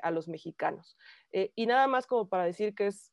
[0.01, 0.97] a los mexicanos.
[1.33, 3.12] Eh, y nada más como para decir que es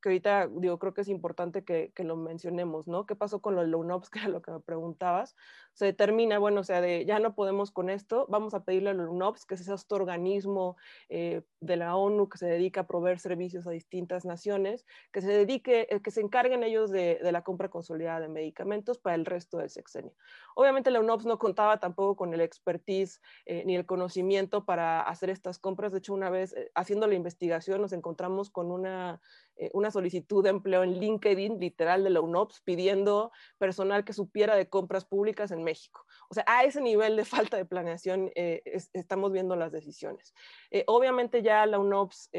[0.00, 3.06] que ahorita digo, creo que es importante que, lo mencionemos, ¿no?
[3.06, 5.34] ¿Qué pasó con los LUNOPS, que era lo que me preguntabas?
[5.72, 8.94] Se determina, bueno, o sea, de ya no podemos con esto, vamos a pedirle a
[8.94, 10.76] los LUNOPS, que es este organismo
[11.08, 15.28] eh, de la ONU que se dedica a proveer servicios a distintas naciones, que se
[15.28, 19.58] dedique, eh, que se encarguen ellos de, la compra consolidada de medicamentos para el resto
[19.58, 20.14] del sexenio.
[20.54, 25.30] Obviamente la UNOPS no contaba tampoco con el expertise eh, ni el conocimiento para hacer
[25.30, 25.92] estas compras.
[25.92, 29.20] De hecho, una vez haciendo la investigación nos encontramos con una
[29.58, 34.54] eh, una solicitud de empleo en LinkedIn, literal, de la UNOPS, pidiendo personal que supiera
[34.54, 36.04] de compras públicas en México.
[36.30, 40.32] O sea, a ese nivel de falta de planeación eh, estamos viendo las decisiones.
[40.70, 42.30] Eh, obviamente ya la UNOPS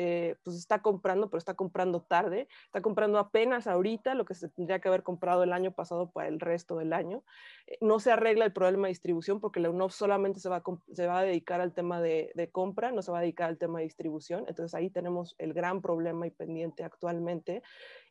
[0.44, 4.80] pues está comprando, pero está comprando tarde, está comprando apenas ahorita lo que se tendría
[4.80, 7.24] que haber comprado el año pasado para el resto del año.
[7.82, 11.08] no se arregla el problema de distribución porque la UNOPS solamente se va a, se
[11.08, 13.80] va a dedicar al tema de, de compra, no se va a dedicar al tema
[13.80, 14.46] de distribución.
[14.48, 17.64] Entonces ahí tenemos el gran problema y pendiente actual actualmente.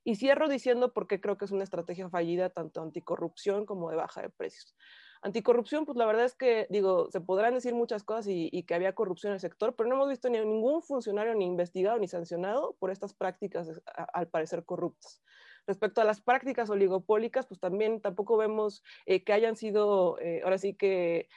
[0.04, 3.96] Y cierro diciendo por qué creo que es una estrategia fallida tanto anticorrupción como de
[3.96, 4.74] baja de precios.
[5.20, 8.94] Anticorrupción, pues la verdad es que, digo, se podrán decir muchas cosas y, que había
[8.94, 12.76] corrupción en el sector, pero no hemos visto ni ningún funcionario ni investigado ni sancionado
[12.78, 13.68] por estas prácticas,
[14.14, 15.20] al parecer corruptas.
[15.66, 20.56] Respecto a las prácticas oligopólicas, pues también tampoco vemos eh, que hayan sido, eh, ahora
[20.56, 21.28] sí que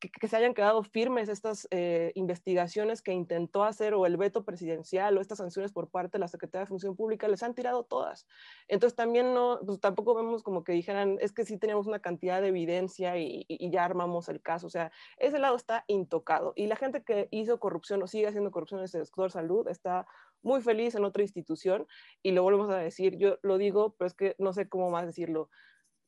[0.00, 5.16] que, se hayan quedado firmes estas eh, investigaciones que intentó hacer o el veto presidencial
[5.16, 8.26] o estas sanciones por parte de la Secretaría de Función Pública, les han tirado todas.
[8.68, 12.40] Entonces también no, pues tampoco vemos como que dijeran, es que sí teníamos una cantidad
[12.40, 14.66] de evidencia y, ya armamos el caso.
[14.66, 16.52] O sea, ese lado está intocado.
[16.56, 20.06] Y la gente que hizo corrupción o sigue haciendo corrupción en el sector salud está
[20.42, 21.86] muy feliz en otra institución
[22.22, 25.06] y lo volvemos a decir, yo lo digo, pero es que no sé cómo más
[25.06, 25.50] decirlo.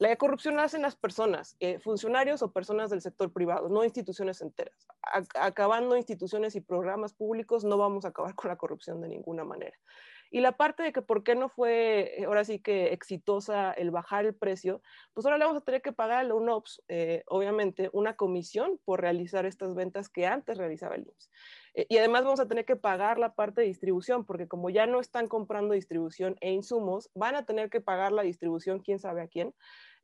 [0.00, 4.40] La corrupción la hacen las personas, eh, funcionarios o personas del sector privado, no instituciones
[4.40, 4.88] enteras.
[5.34, 9.76] acabando instituciones y programas públicos, no vamos a acabar con la corrupción de ninguna manera.
[10.30, 13.90] Y la parte de que por qué no fue eh, ahora sí que exitosa el
[13.90, 14.80] bajar el precio,
[15.12, 18.80] pues ahora le vamos a tener que pagar a la UNOPS, eh, obviamente, una comisión
[18.86, 21.30] por realizar estas ventas que antes realizaba el IMSS.
[21.74, 25.00] Y además vamos a tener que pagar la parte de distribución, porque como ya no
[25.00, 29.28] están comprando distribución e insumos, van a tener que pagar la distribución, quién sabe a
[29.28, 29.54] quién.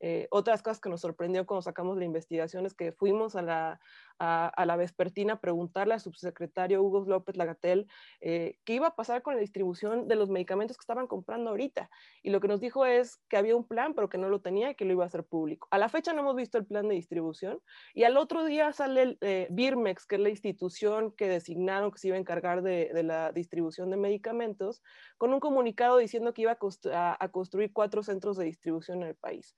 [0.00, 3.80] Eh, otras cosas que nos sorprendió cuando sacamos la investigación es que fuimos a la,
[4.18, 7.86] a, la vespertina a preguntarle al subsecretario Hugo López Lagatel
[8.20, 11.90] eh, qué iba a pasar con la distribución de los medicamentos que estaban comprando ahorita.
[12.22, 14.70] Y lo que nos dijo es que había un plan, pero que no lo tenía
[14.70, 15.68] y que lo iba a hacer público.
[15.70, 17.60] A la fecha no hemos visto el plan de distribución
[17.94, 21.98] y al otro día sale el, eh, Birmex, que es la institución que designaron que
[21.98, 24.82] se iba a encargar de, la distribución de medicamentos,
[25.16, 26.58] con un comunicado diciendo que iba
[26.92, 29.56] a, construir cuatro centros de distribución en el país.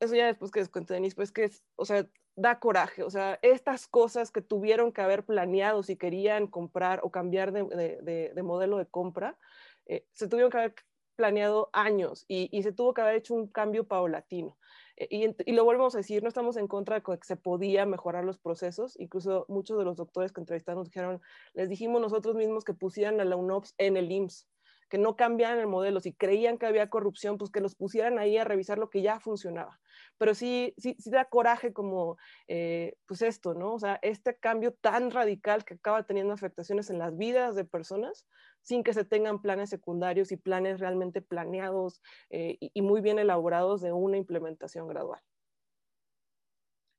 [0.00, 3.38] Eso ya después que descuente Denise, pues que es, o sea, da coraje, o sea,
[3.42, 8.86] estas cosas que tuvieron que haber planeado si querían comprar o cambiar de, modelo de
[8.86, 9.38] compra,
[9.86, 10.74] eh, se tuvieron que haber
[11.14, 14.56] planeado años y, se tuvo que haber hecho un cambio paulatino.
[14.96, 18.24] Eh, y, lo volvemos a decir, no estamos en contra de que se podía mejorar
[18.24, 21.20] los procesos, incluso muchos de los doctores que entrevistamos dijeron,
[21.54, 24.46] les dijimos nosotros mismos que pusieran a la UNOPS en el IMSS,
[24.94, 28.38] que no cambiaran el modelo, si creían que había corrupción, pues que los pusieran ahí
[28.38, 29.80] a revisar lo que ya funcionaba.
[30.18, 33.74] Pero sí, sí, sí da coraje como, eh, pues esto, ¿no?
[33.74, 38.24] O sea, este cambio tan radical que acaba teniendo afectaciones en las vidas de personas
[38.62, 43.80] sin que se tengan planes secundarios y planes realmente planeados eh, y, muy bien elaborados
[43.80, 45.20] de una implementación gradual.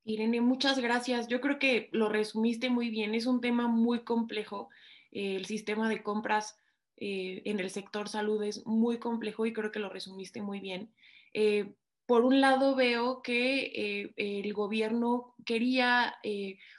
[0.04, 1.30] Irene, muchas gracias.
[1.30, 3.16] Yo creo que lo resumiste muy bien.
[3.16, 4.68] Es un tema muy complejo.
[5.14, 6.60] el sistema de compras
[6.98, 10.92] eh, en el sector salud es muy complejo y creo que lo resumiste muy bien.
[11.34, 11.74] Eh,
[12.06, 16.16] por un lado veo que eh, el gobierno quería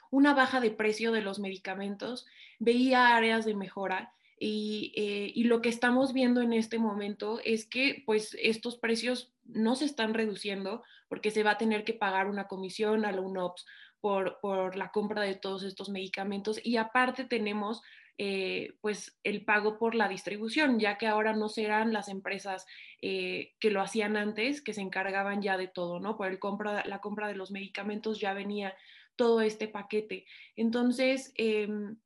[0.09, 2.25] una baja de precio de los medicamentos,
[2.59, 8.03] veía áreas de mejora y, y, lo que estamos viendo en este momento es que
[8.05, 12.47] pues estos precios no se están reduciendo porque se va a tener que pagar una
[12.47, 13.65] comisión a la UNOPS
[13.99, 17.81] por, por la compra de todos estos medicamentos y aparte tenemos
[18.19, 22.65] eh, pues el pago por la distribución, ya que ahora no serán las empresas
[23.01, 26.17] eh, que lo hacían antes, que se encargaban ya de todo, ¿no?
[26.17, 28.75] Por el compra, la compra de los medicamentos ya venía
[29.15, 30.25] todo este paquete.
[30.55, 31.97] Entonces, em,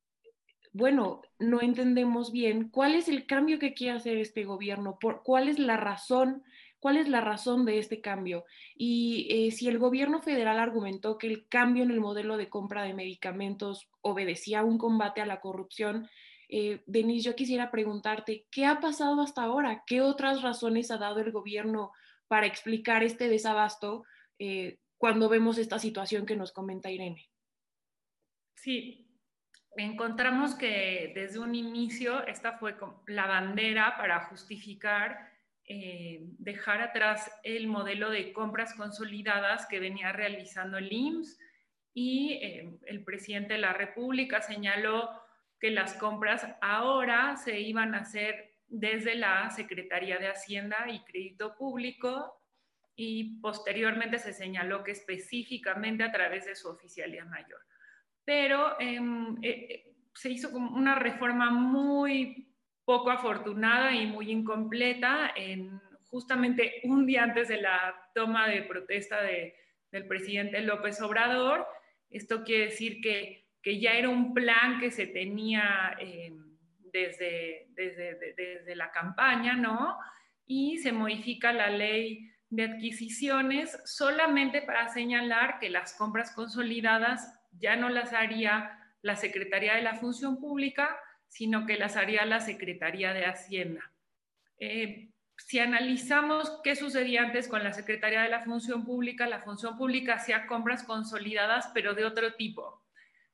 [0.73, 5.47] bueno, no entendemos bien cuál es el cambio que quiere hacer este gobierno, por, cuál
[5.47, 6.43] es la razón
[6.81, 8.43] cuál es la razón de este cambio.
[8.75, 12.83] Y eh, si el gobierno federal argumentó que el cambio en el modelo de compra
[12.83, 16.09] de medicamentos obedecía a un combate a la corrupción,
[16.49, 19.83] eh, Denise, yo quisiera preguntarte, ¿qué ha pasado hasta ahora?
[19.85, 21.93] ¿Qué otras razones ha dado el gobierno
[22.27, 24.03] para explicar este desabasto
[24.39, 27.29] eh, cuando vemos esta situación que nos comenta Irene?
[28.55, 29.07] Sí,
[29.77, 35.30] encontramos que desde un inicio esta fue la bandera para justificar
[35.65, 41.39] eh, dejar atrás el modelo de compras consolidadas que venía realizando el IMSS
[41.93, 45.09] y eh, el presidente de la República señaló
[45.59, 51.55] que las compras ahora se iban a hacer desde la Secretaría de Hacienda y Crédito
[51.55, 52.41] Público
[52.95, 57.61] y posteriormente se señaló que específicamente a través de su oficialía mayor.
[58.25, 62.50] Pero em, eh, se hizo como una reforma muy
[62.85, 69.21] poco afortunada y muy incompleta en justamente un día antes de la toma de protesta
[69.21, 71.65] del presidente López Obrador.
[72.09, 76.33] Esto quiere decir que, que ya era un plan que se tenía eh,
[76.91, 79.97] desde, desde, desde, la campaña, ¿no?
[80.45, 87.77] Y se modifica la ley de adquisiciones solamente para señalar que las compras consolidadas ya
[87.77, 90.97] no las haría la Secretaría de la Función Pública,
[91.31, 93.89] sino que las haría la Secretaría de Hacienda.
[94.59, 99.77] Eh, si analizamos qué sucedía antes con la Secretaría de la Función Pública, la Función
[99.77, 102.83] Pública hacía compras consolidadas, pero de otro tipo.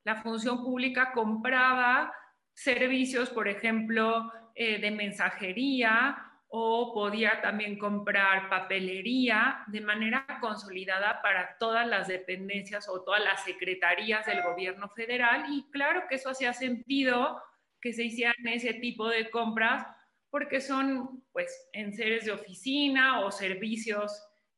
[0.04, 2.14] La Función Pública compraba
[2.54, 11.58] servicios, por ejemplo, eh, de mensajería o podía también comprar papelería de manera consolidada para
[11.58, 15.46] todas las dependencias o todas las secretarías del gobierno federal.
[15.50, 17.42] Y claro que eso hacía sentido
[17.80, 19.86] que se hicieran ese tipo de compras
[20.30, 24.12] porque son pues en seres de oficina o servicios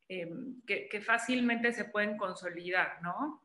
[0.08, 3.42] em, que, fácilmente se pueden consolidar, ¿no?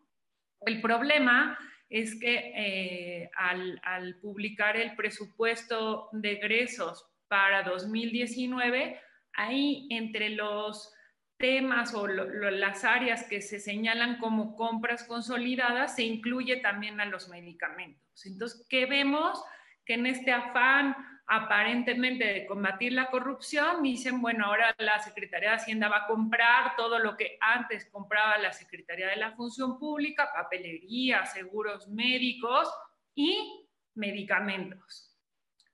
[0.61, 1.57] El problema
[1.89, 8.99] es que eh, al, publicar el presupuesto de egresos para 2019,
[9.33, 10.91] ahí entre los
[11.37, 17.29] temas o las áreas que se señalan como compras consolidadas, se incluye también a los
[17.29, 18.25] medicamentos.
[18.25, 19.43] Entonces, ¿qué vemos?
[19.85, 20.95] Que en este afán
[21.27, 26.75] aparentemente de combatir la corrupción, dicen, bueno, ahora la Secretaría de Hacienda va a comprar
[26.75, 32.71] todo lo que antes compraba la Secretaría de la Función Pública, papelería, seguros médicos
[33.15, 35.17] y medicamentos.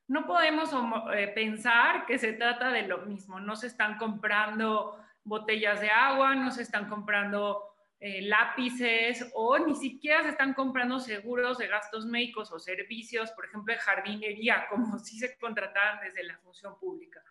[0.07, 0.73] No podemos
[1.13, 6.35] eh, pensar que se trata de lo mismo, no se están comprando botellas de agua,
[6.35, 7.70] no se están comprando
[8.03, 13.45] eh, lápices o ni siquiera se están comprando seguros de gastos médicos o servicios, por
[13.45, 17.23] ejemplo, de jardinería, como si se contrataran desde la función pública.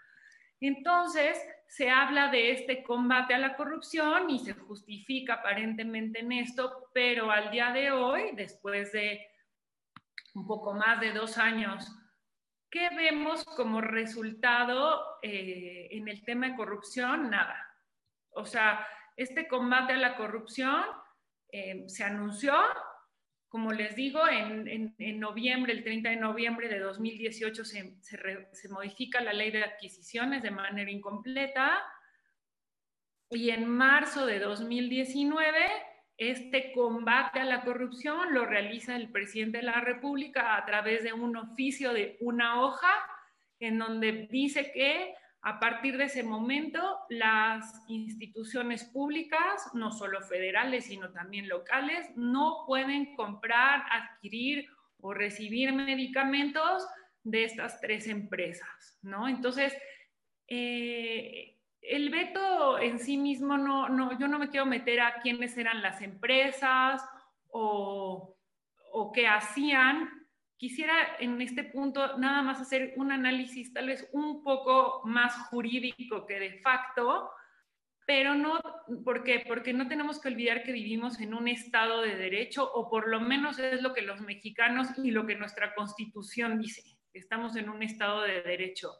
[0.60, 6.88] Entonces, se habla de este combate a la corrupción y se justifica aparentemente en esto,
[6.94, 9.26] pero al día de hoy, después de
[10.36, 11.92] un poco más de dos años,
[12.70, 17.28] ¿qué vemos como resultado eh, en el tema de corrupción?
[17.28, 17.74] Nada.
[18.34, 18.86] O sea,
[19.16, 20.84] este combate a la corrupción
[21.52, 22.54] eh, se anunció,
[23.48, 29.32] como les digo, en, noviembre, el 30 de noviembre de 2018 se, se, modifica la
[29.32, 31.82] ley de adquisiciones de manera incompleta.
[33.30, 35.56] Y en marzo de 2019
[36.20, 41.14] este combate a la corrupción lo realiza el presidente de la República a través de
[41.14, 42.92] un oficio de una hoja
[43.58, 50.84] en donde dice que a partir de ese momento, las instituciones públicas, no solo federales,
[50.86, 54.68] sino también locales, no pueden comprar, adquirir
[54.98, 56.86] o recibir medicamentos
[57.22, 59.28] de estas tres empresas, ¿no?
[59.28, 59.74] Entonces,
[60.46, 65.56] eh, el veto en sí mismo, no, no, yo no me quiero meter a quiénes
[65.56, 67.02] eran las empresas
[67.48, 68.36] o,
[68.92, 70.19] o qué hacían,
[70.60, 76.26] Quisiera en este punto nada más hacer un análisis tal vez un poco más jurídico
[76.26, 77.30] que de facto,
[78.06, 78.60] pero no,
[79.02, 79.42] ¿por qué?
[79.48, 83.20] Porque no tenemos que olvidar que vivimos en un Estado de Derecho, o por lo
[83.20, 86.82] menos es lo que los mexicanos y lo que nuestra Constitución dice,
[87.14, 88.90] estamos en un Estado de Derecho.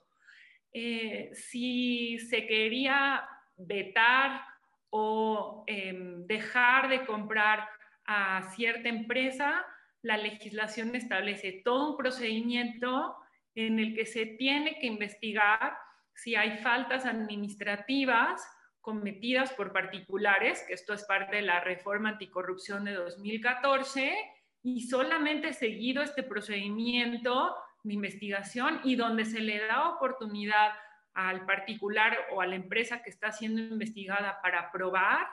[0.72, 4.46] Eh, si se quería vetar
[4.88, 7.68] o em, dejar de comprar
[8.06, 9.62] a cierta empresa,
[10.02, 13.16] la legislación establece todo un procedimiento
[13.54, 15.76] en el que se tiene que investigar
[16.14, 18.42] si hay faltas administrativas
[18.80, 24.14] cometidas por particulares, que esto es parte de la reforma anticorrupción de 2014,
[24.62, 30.72] y solamente seguido este procedimiento de investigación y donde se le da oportunidad
[31.14, 35.26] al particular o a la empresa que está siendo investigada para probar,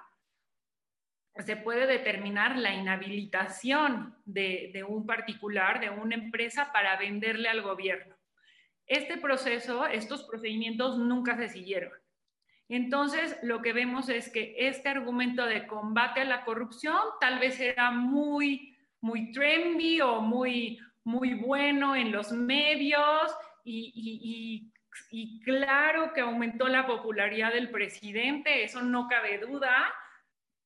[1.39, 8.15] se puede determinar la inhabilitación de, un particular, de una empresa, para venderle al gobierno.
[8.85, 11.91] Este proceso, estos procedimientos nunca se siguieron.
[12.69, 17.59] Entonces, lo que vemos es que este argumento de combate a la corrupción tal vez
[17.59, 23.33] era muy, muy trendy o muy, muy bueno en los medios
[23.63, 24.71] y,
[25.45, 29.93] claro que aumentó la popularidad del presidente, eso no cabe duda,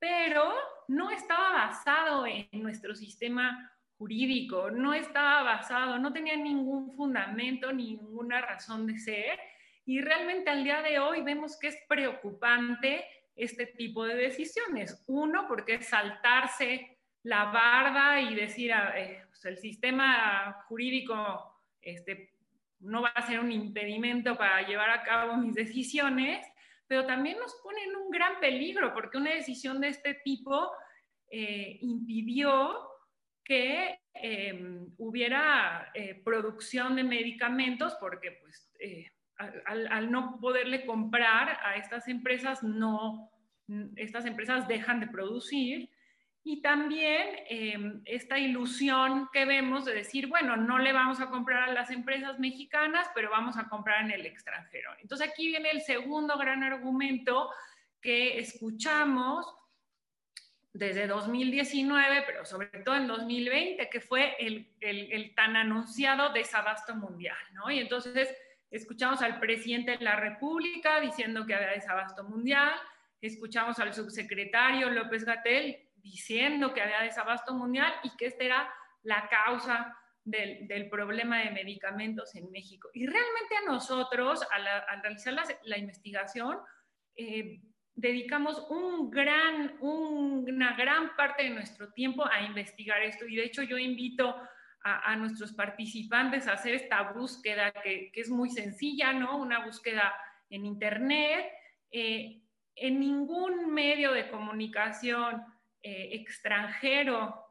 [0.01, 0.51] pero
[0.87, 8.41] no estaba basado en nuestro sistema jurídico, no estaba basado, no tenía ningún fundamento, ninguna
[8.41, 9.39] razón de ser.
[9.85, 15.03] Y realmente al día de hoy vemos que es preocupante este tipo de decisiones.
[15.05, 22.33] Uno, porque es saltarse la barda y decir, ah, eh, pues el sistema jurídico este,
[22.79, 26.43] no va a ser un impedimento para llevar a cabo mis decisiones
[26.91, 30.73] pero también nos pone en un gran peligro porque una decisión de este tipo
[31.29, 32.77] eh, impidió
[33.45, 41.59] que em, hubiera eh, producción de medicamentos porque pues eh, al, al, no poderle comprar
[41.63, 43.31] a estas empresas no
[43.95, 45.89] estas empresas dejan de producir
[46.43, 51.69] y también em, esta ilusión que vemos de decir, bueno, no le vamos a comprar
[51.69, 54.91] a las empresas mexicanas, pero vamos a comprar en el extranjero.
[55.01, 57.51] Entonces aquí viene el segundo gran argumento
[58.01, 59.45] que escuchamos
[60.73, 66.95] desde 2019, pero sobre todo en 2020, que fue el, el, el tan anunciado desabasto
[66.95, 67.69] mundial, ¿no?
[67.69, 68.35] Y entonces
[68.71, 72.71] escuchamos al presidente de la República diciendo que había desabasto mundial,
[73.21, 78.73] escuchamos al subsecretario López Gatel diciendo que había desabasto mundial y que esta era
[79.03, 82.89] la causa del, problema de medicamentos en México.
[82.93, 85.33] Y realmente a nosotros, al, realizar
[85.63, 86.57] la, investigación,
[87.15, 87.61] eh,
[87.95, 93.25] dedicamos un gran, una gran parte de nuestro tiempo a investigar esto.
[93.25, 94.35] Y de hecho yo invito
[94.83, 99.37] a, nuestros participantes a hacer esta búsqueda que, es muy sencilla, ¿no?
[99.37, 100.13] Una búsqueda
[100.49, 101.51] en Internet.
[101.91, 102.41] Eh,
[102.75, 105.43] en ningún medio de comunicación
[105.83, 107.43] eh, extranjero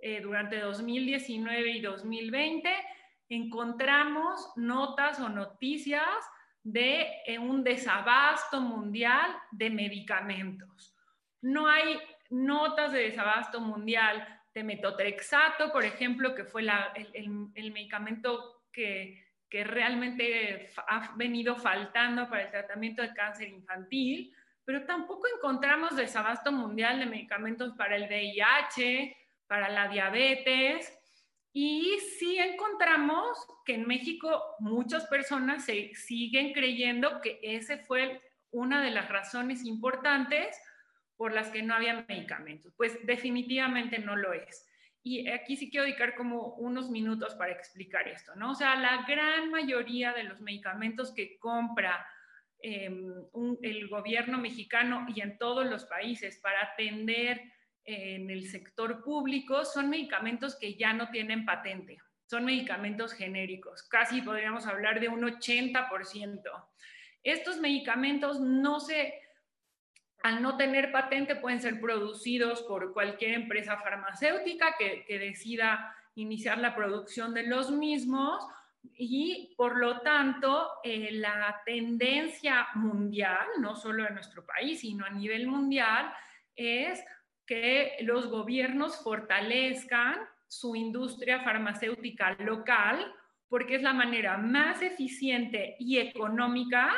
[0.00, 2.68] eh, durante 2019 y 2020,
[3.30, 6.24] encontramos notas o noticias
[6.62, 10.94] de eh, un desabasto mundial de medicamentos.
[11.40, 11.98] No hay
[12.30, 16.66] notas de desabasto mundial de metotrexato, por ejemplo, que fue
[17.14, 24.34] el, medicamento que, que realmente ha venido faltando para el tratamiento de cáncer infantil,
[24.64, 30.92] pero tampoco encontramos desabasto mundial de medicamentos para el VIH, para la diabetes,
[31.52, 38.82] y sí encontramos que en México muchas personas se siguen creyendo que ese fue una
[38.82, 40.56] de las razones importantes
[41.16, 42.72] por las que no había medicamentos.
[42.76, 44.66] Pues definitivamente no lo es.
[45.02, 48.50] Y aquí sí quiero dedicar como unos minutos para explicar esto, ¿no?
[48.52, 52.04] O sea, la gran mayoría de los medicamentos que compra
[52.66, 53.12] Em,
[53.60, 57.42] el gobierno mexicano y en todos los países para atender
[57.84, 64.22] en el sector público son medicamentos que ya no tienen patente, son medicamentos genéricos, casi
[64.22, 66.40] podríamos hablar de un 80%.
[67.22, 69.12] Estos medicamentos no se,
[70.22, 76.74] al no tener patente, pueden ser producidos por cualquier empresa farmacéutica que, decida iniciar la
[76.74, 78.42] producción de los mismos
[78.96, 85.10] y por lo tanto eh, la tendencia mundial, no solo en nuestro país, sino a
[85.10, 86.12] nivel mundial,
[86.54, 87.02] es
[87.46, 90.16] que los gobiernos fortalezcan
[90.46, 93.12] su industria farmacéutica local
[93.48, 96.92] porque es la manera más eficiente y económica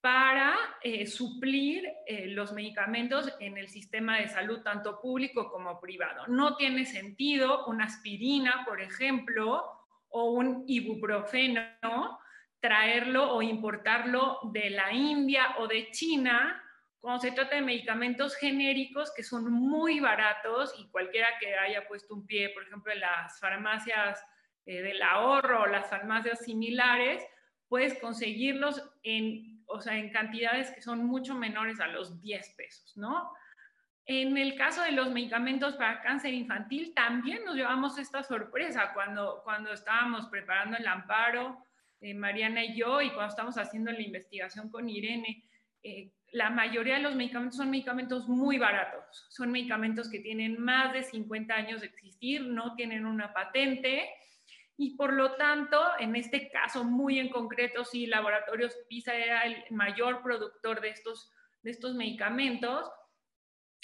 [0.00, 6.26] para eh, suplir eh, los medicamentos en el sistema de salud, tanto público como privado.
[6.28, 9.77] No tiene sentido una aspirina, por ejemplo,
[10.10, 12.18] o un ibuprofeno,
[12.60, 16.62] traerlo o importarlo de la India o de China
[17.00, 22.14] cuando se trata de medicamentos genéricos que son muy baratos y cualquiera que haya puesto
[22.14, 24.24] un pie, por ejemplo, en las farmacias
[24.66, 27.24] eh, del ahorro o las farmacias similares,
[27.68, 32.96] puedes conseguirlos en, o sea, en cantidades que son mucho menores a los 10 pesos,
[32.96, 33.32] ¿no?
[34.10, 39.42] En el caso de los medicamentos para cáncer infantil, también nos llevamos esta sorpresa cuando,
[39.44, 41.62] cuando estábamos preparando el amparo,
[42.00, 45.44] eh, Mariana y yo, y cuando estamos haciendo la investigación con Irene.
[45.82, 50.94] Eh, la mayoría de los medicamentos son medicamentos muy baratos, son medicamentos que tienen más
[50.94, 54.08] de 50 años de existir, no tienen una patente
[54.80, 59.64] y por lo tanto, en este caso muy en concreto, sí, Laboratorios PISA era el
[59.70, 61.30] mayor productor de estos,
[61.62, 62.88] de estos medicamentos.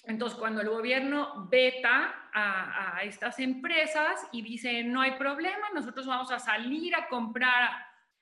[0.06, 6.06] Entonces, cuando el gobierno veta a, a estas empresas y dice, no hay problema, nosotros
[6.06, 7.70] vamos a salir a comprar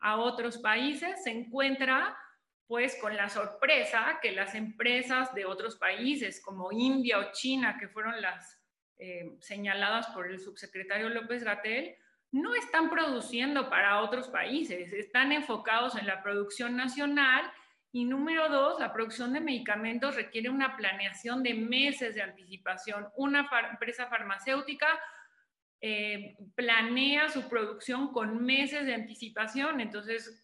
[0.01, 2.17] a otros países, se encuentra
[2.67, 7.89] pues con la sorpresa que las empresas de otros países como India o China, que
[7.89, 8.63] fueron las
[8.99, 11.97] eh, señaladas por el subsecretario López Gatel,
[12.31, 17.45] no están produciendo para otros países, están enfocados en la producción nacional
[17.93, 23.09] y número dos, la producción de medicamentos requiere una planeación de meses de anticipación.
[23.17, 24.87] Una empresa farmacéutica
[25.85, 29.81] eh, planea su producción con meses de anticipación.
[29.81, 30.43] Entonces,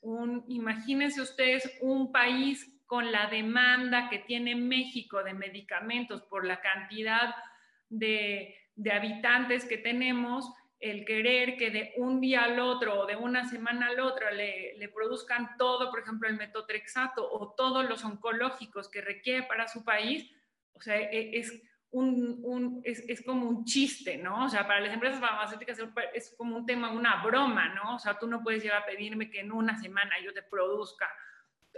[0.49, 7.35] imagínense ustedes un país con la demanda que tiene México de medicamentos por la cantidad
[7.89, 8.57] de,
[8.93, 13.89] habitantes que tenemos, el querer que de un día al otro o de una semana
[13.89, 19.45] al otro le, produzcan todo, por ejemplo, el metotrexato o todos los oncológicos que requiere
[19.45, 20.31] para su país,
[20.75, 21.53] o sea, e, es,
[21.91, 24.45] un, es, como un chiste, ¿no?
[24.45, 25.79] O sea, para las empresas farmacéuticas
[26.15, 27.97] es como un tema, una broma, ¿no?
[27.97, 31.09] O sea, tú no puedes llegar a pedirme que en una semana yo te produzca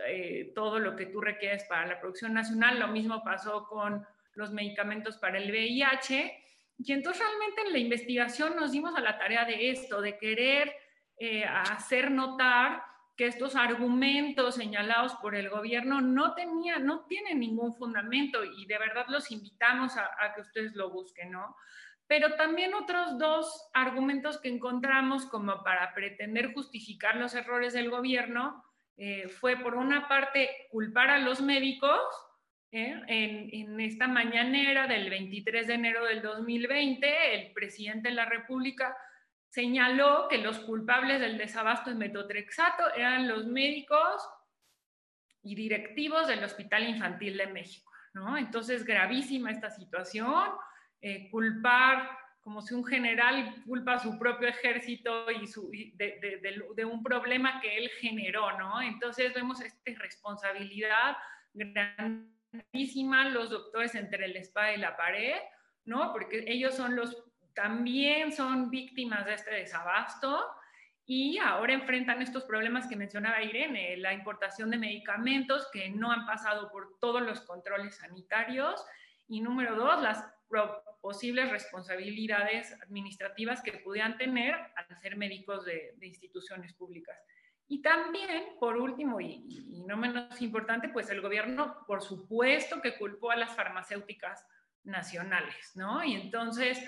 [0.07, 2.79] eh, todo lo que tú requieres para la producción nacional.
[2.79, 6.45] Lo mismo pasó con los medicamentos para el VIH.
[6.83, 10.75] Y entonces realmente en la investigación nos dimos a la tarea de esto, de querer
[11.19, 12.83] eh, hacer notar
[13.17, 18.79] que estos argumentos señalados por el gobierno no tenían, no tienen ningún fundamento y de
[18.79, 21.55] verdad los invitamos a, que ustedes lo busquen, ¿no?
[22.07, 28.65] Pero también otros dos argumentos que encontramos como para pretender justificar los errores del gobierno
[28.97, 32.01] eh, fue por una parte culpar a los médicos,
[32.73, 33.01] ¿eh?
[33.07, 38.97] en, en, esta mañanera del 23 de enero del 2020, el presidente de la República
[39.49, 44.23] señaló que los culpables del desabasto de metotrexato eran los médicos
[45.43, 47.91] y directivos del Hospital Infantil de México.
[48.39, 50.51] Entonces, gravísima esta situación,
[51.01, 52.11] eh, culpar
[52.41, 57.77] como si un general culpa a su propio ejército y su, de, un problema que
[57.77, 58.49] él generó.
[58.81, 61.17] Entonces vemos esta irresponsabilidad
[62.53, 65.37] grandísima, los doctores entre el espada y la pared,
[65.85, 66.13] ¿no?
[66.13, 67.17] Porque ellos son los
[67.55, 70.47] también son víctimas de este desabasto
[71.05, 76.25] y ahora enfrentan estos problemas que mencionaba Irene, la importación de medicamentos que no han
[76.27, 78.85] pasado por todos los controles sanitarios
[79.27, 80.25] y número dos, las
[81.01, 87.17] posibles responsabilidades administrativas que pudieran tener al ser médicos de, instituciones públicas.
[87.71, 93.31] Y también, por último, y, no menos importante, pues el gobierno, por supuesto, que culpó
[93.31, 94.47] a las farmacéuticas
[94.85, 96.05] nacionales, ¿no?
[96.05, 96.79] Y entonces,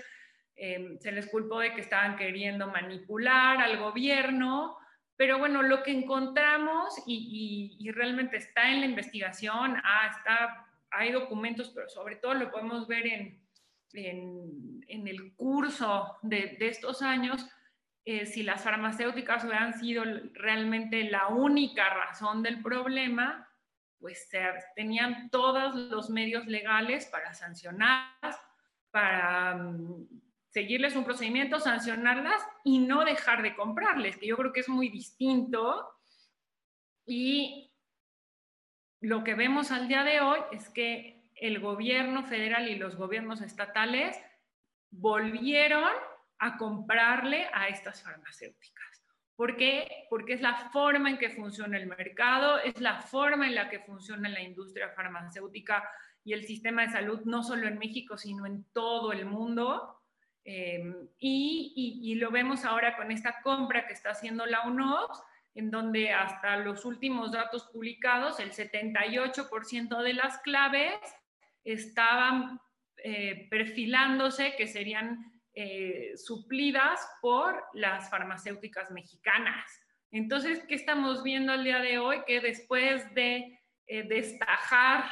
[0.57, 4.77] Em, se les culpó de que estaban queriendo manipular al gobierno,
[5.17, 11.71] pero bueno, lo que encontramos y, realmente está en la investigación, ah, está, hay documentos,
[11.75, 13.43] pero sobre todo lo podemos ver en,
[13.93, 17.47] en, el curso de estos años,
[18.05, 23.49] eh, si las farmacéuticas hubieran sido realmente la única razón del problema,
[24.01, 24.29] pues
[24.75, 28.41] tenían todos los medios legales para sancionarlas,
[28.91, 30.09] para mm,
[30.49, 34.89] seguirles un procedimiento, sancionarlas y no dejar de comprarles, que yo creo que es muy
[34.89, 35.89] distinto.
[37.07, 37.73] Y
[39.01, 43.41] lo que vemos al día de hoy es que el gobierno federal y los gobiernos
[43.41, 44.17] estatales
[44.91, 45.91] volvieron
[46.43, 49.07] a comprarle a estas farmacéuticas.
[49.37, 50.07] ¿Por qué?
[50.11, 53.79] Porque es la forma en que funciona el mercado, es la forma en la que
[53.79, 55.89] funciona la industria farmacéutica
[56.25, 60.01] y el sistema de salud, no solo en México, sino en todo el mundo.
[60.45, 65.23] Em, y, lo vemos ahora con esta compra que está haciendo la UNOPS,
[65.55, 70.99] en donde hasta los últimos datos publicados, el 78% de las claves
[71.63, 72.61] estaban
[72.97, 79.67] eh, perfilándose que serían eh, suplidas por las farmacéuticas mexicanas.
[80.11, 82.23] Entonces, ¿qué estamos viendo el día de hoy?
[82.27, 85.05] Que después de eh, destajar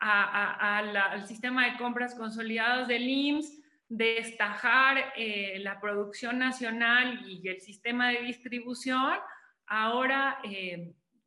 [0.00, 8.08] al sistema de compras consolidadas del IMSS, destajar eh, la producción nacional y el sistema
[8.08, 9.20] de distribución,
[9.68, 10.38] ahora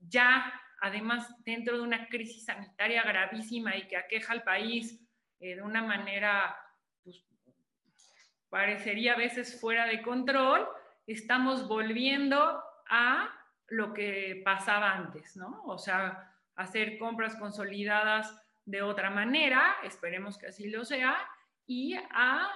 [0.09, 4.99] ya, además, dentro de una crisis sanitaria gravísima y que aqueja al país
[5.39, 6.53] de una manera
[8.49, 10.67] parecería a veces fuera de control,
[11.07, 13.29] estamos volviendo a
[13.67, 15.63] lo que pasaba antes, ¿no?
[15.65, 21.15] O sea, hacer compras consolidadas de otra manera, esperemos que así lo sea,
[21.67, 22.49] y a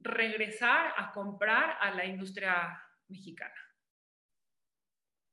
[0.00, 3.54] regresar a comprar a la industria mexicana.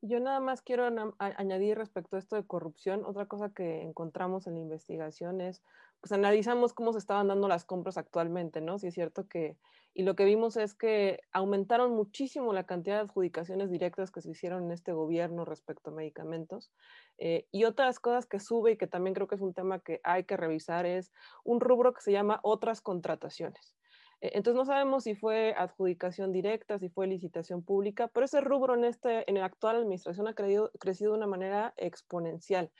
[0.03, 0.89] Yo nada más quiero
[1.19, 5.61] añadir respecto a esto de corrupción, otra cosa que encontramos en la investigación es,
[6.01, 8.79] pues analizamos cómo se estaban dando las compras actualmente, ¿no?
[8.79, 9.57] Si es cierto que
[9.93, 14.31] y lo que vimos es que aumentaron muchísimo la cantidad de adjudicaciones directas que se
[14.31, 16.71] hicieron en este gobierno respecto a medicamentos.
[17.17, 19.99] Eh, y otras cosas que sube y que también creo que es un tema que
[20.03, 21.11] hay que revisar es
[21.43, 23.75] un rubro que se llama otras contrataciones.
[24.21, 28.75] Eh, entonces no sabemos si fue adjudicación directa, si fue licitación pública, pero ese rubro
[28.75, 30.71] en, este, en la actual administración ha crecido
[31.11, 32.71] de una manera exponencial.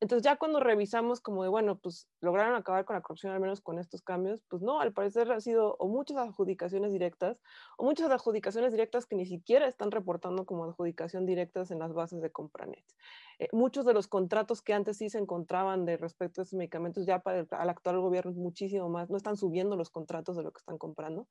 [0.00, 3.62] Entonces ya cuando revisamos como de, bueno, pues lograron acabar con la corrupción al menos
[3.62, 7.40] con estos cambios, pues no, al parecer ha sido o muchas adjudicaciones directas
[7.78, 12.20] o muchas adjudicaciones directas que ni siquiera están reportando como adjudicación directas en las bases
[12.20, 12.84] de Compranet.
[13.38, 17.06] Eh, muchos de los contratos que antes sí se encontraban de respecto a estos medicamentos
[17.06, 20.58] ya para el actual gobierno muchísimo más, no están subiendo los contratos de lo que
[20.58, 21.26] están comprando.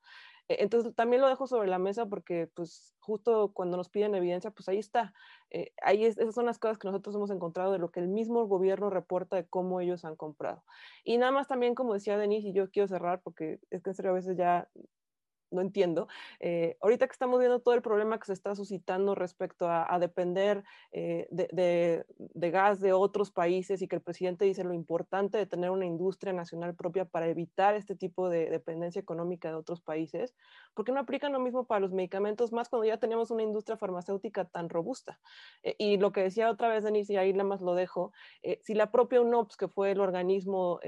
[0.48, 4.52] Eh, entonces, también lo dejo sobre la mesa porque, pues, justo cuando nos piden evidencia,
[4.52, 5.14] pues ahí está.
[5.50, 8.46] Eh, ahí esas son las cosas que nosotros hemos encontrado de lo que el mismo
[8.48, 10.64] gobierno reporta de cómo ellos han comprado.
[11.04, 14.08] Y nada más también, como decía Denise, y yo quiero cerrar porque es que en
[14.08, 14.70] a veces ya
[15.56, 16.08] no entiendo.
[16.40, 20.64] Eh, ahorita que estamos viendo todo el problema que se está suscitando respecto a, depender
[20.92, 25.70] eh, de, gas de otros países y que el presidente dice lo importante de tener
[25.72, 30.36] una industria nacional propia para evitar este tipo de dependencia económica de otros países,
[30.74, 33.78] ¿por qué no aplican lo mismo para los medicamentos más cuando ya tenemos una industria
[33.78, 35.20] farmacéutica tan robusta?
[35.64, 38.12] Eh, y lo que decía otra vez Denise, y ahí nada más lo dejo,
[38.62, 40.80] si la propia UNOPS, que fue el organismo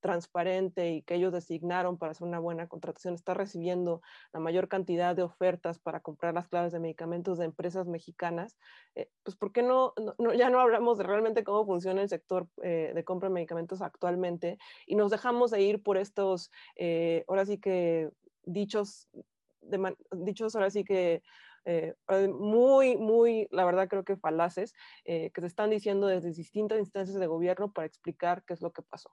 [0.00, 4.00] transparente y que ellos designaron para hacer una buena contratación está recibiendo
[4.32, 8.56] la mayor cantidad de ofertas para comprar las claves de medicamentos de empresas mexicanas,
[8.94, 9.94] eh, pues ¿por qué no,
[10.34, 14.58] ya no hablamos de realmente cómo funciona el sector eh, de compra de medicamentos actualmente
[14.86, 18.10] y nos dejamos de ir por estos, eh, ahora sí que
[18.44, 19.08] dichos,
[20.12, 21.22] dichos ahora sí que
[22.32, 24.74] muy, muy, la verdad creo que falaces,
[25.04, 28.82] que se están diciendo desde distintas instancias de gobierno para explicar qué es lo que
[28.82, 29.10] pasó.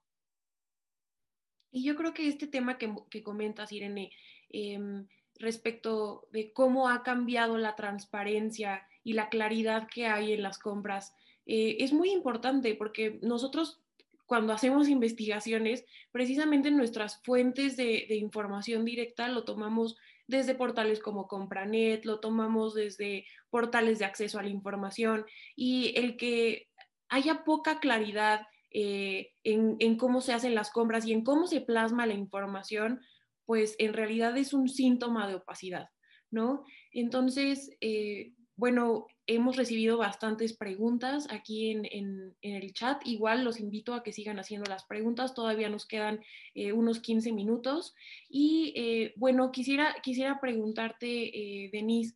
[1.71, 4.11] Y yo creo que este tema que, que comentas, Irene,
[4.49, 5.07] em,
[5.39, 11.13] respecto de cómo ha cambiado la transparencia y la claridad que hay en las compras,
[11.45, 13.81] eh, es muy importante porque nosotros
[14.25, 19.95] cuando hacemos investigaciones, precisamente nuestras fuentes de, de, información directa lo tomamos
[20.27, 26.17] desde portales como Compranet, lo tomamos desde portales de acceso a la información y el
[26.17, 26.67] que
[27.07, 28.45] haya poca claridad
[28.79, 33.01] eh, en, cómo se hacen las compras y en cómo se plasma la información,
[33.43, 35.89] pues en realidad es un síntoma de opacidad,
[36.29, 36.63] ¿no?
[36.91, 43.01] Entonces, eh, bueno, hemos recibido bastantes preguntas aquí en, el chat.
[43.03, 45.33] Igual los invito a que sigan haciendo las preguntas.
[45.33, 46.19] Todavía nos quedan
[46.53, 47.95] eh, unos 15 minutos.
[48.29, 52.15] Y bueno, quisiera, quisiera preguntarte, Denise,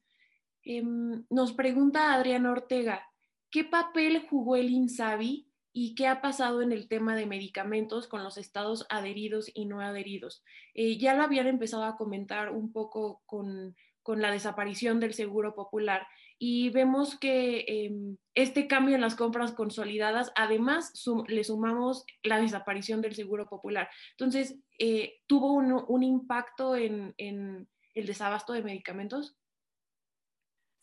[0.64, 3.04] em, nos pregunta Adriana Ortega,
[3.50, 8.24] ¿qué papel jugó el INSABI y qué ha pasado en el tema de medicamentos con
[8.24, 10.44] los estados adheridos y no adheridos.
[10.74, 13.76] Eh, ya lo habían empezado a comentar un poco con,
[14.08, 16.06] la desaparición del seguro popular
[16.38, 20.92] y vemos que em, este cambio en las compras consolidadas, además
[21.28, 23.90] le sumamos la desaparición del seguro popular.
[24.18, 29.38] Entonces, eh, ¿tuvo un, impacto en, el desabasto de medicamentos?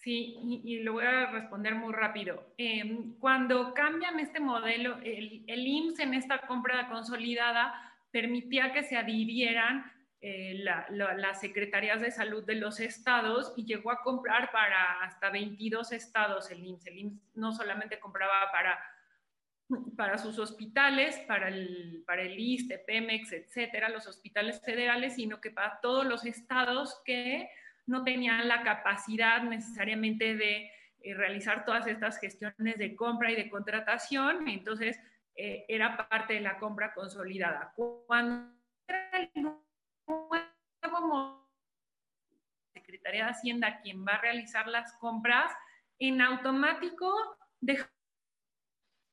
[0.08, 2.54] Sí, y, lo voy a responder muy rápido.
[2.56, 7.74] Em, cuando cambian este modelo, el, el IMSS en esta compra consolidada
[8.10, 9.84] permitía que se adhirieran
[10.22, 15.92] eh, las secretarías de salud de los estados y llegó a comprar para hasta 22
[15.92, 16.86] estados el IMSS.
[16.86, 18.82] El IMSS no solamente compraba para,
[19.94, 25.50] para sus hospitales, para el, para el ISTE, Pemex, etcétera, los hospitales federales, sino que
[25.50, 27.50] para todos los estados que
[27.88, 30.70] no tenían la capacidad necesariamente de
[31.00, 34.48] eh, realizar todas estas gestiones de compra y de contratación.
[34.48, 35.00] Entonces,
[35.34, 37.72] eh, era parte de la compra consolidada.
[37.74, 38.52] Cuando
[39.34, 39.62] nuevo
[42.74, 45.52] Secretaría de Hacienda quien va a realizar las compras,
[45.98, 47.12] en automático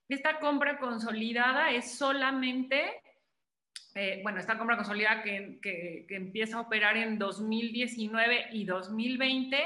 [0.07, 3.01] esta compra consolidada es solamente,
[3.95, 9.57] eh, bueno, esta compra consolidada que, que, empieza a operar en 2019 y 2020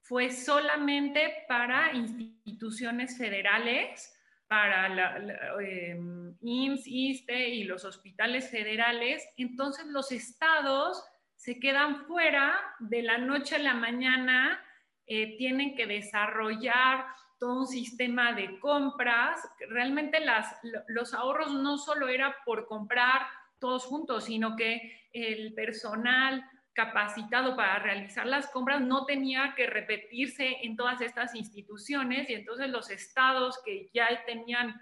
[0.00, 4.12] fue solamente para instituciones federales
[4.48, 5.16] para la,
[5.60, 11.04] em, IMSS, ISTE y los hospitales federales, entonces los estados
[11.34, 14.58] se quedan fuera de la noche a la mañana,
[15.06, 17.06] eh, tienen que desarrollar
[17.38, 19.40] todo un sistema de compras.
[19.68, 20.56] Realmente las,
[20.88, 23.26] los ahorros no solo era por comprar
[23.58, 30.58] todos juntos, sino que el personal capacitado para realizar las compras no tenía que repetirse
[30.62, 34.78] en todas estas instituciones y entonces los estados que ya tenían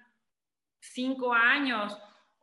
[0.80, 1.96] cinco años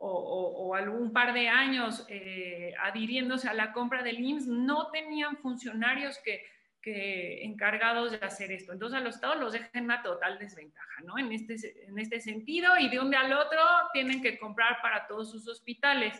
[0.04, 6.18] o, algún par de años eh, adhiriéndose a la compra del IMSS no tenían funcionarios
[6.24, 6.44] que,
[6.82, 8.74] que, encargados de hacer esto.
[8.74, 11.18] Entonces a los estados los dejan en una total desventaja, ¿no?
[11.18, 13.62] En este, en este sentido y de un día al otro
[13.94, 16.20] tienen que comprar para todos sus hospitales.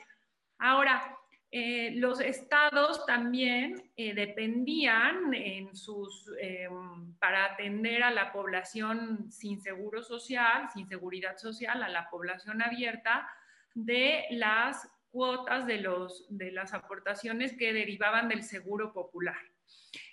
[0.58, 1.18] Ahora,
[1.54, 9.60] eh, los estados también eh, dependían en sus, em, para atender a la población sin
[9.60, 13.28] seguro social, sin seguridad social, a la población abierta,
[13.74, 19.42] de las cuotas de, los, de las aportaciones que derivaban del seguro popular.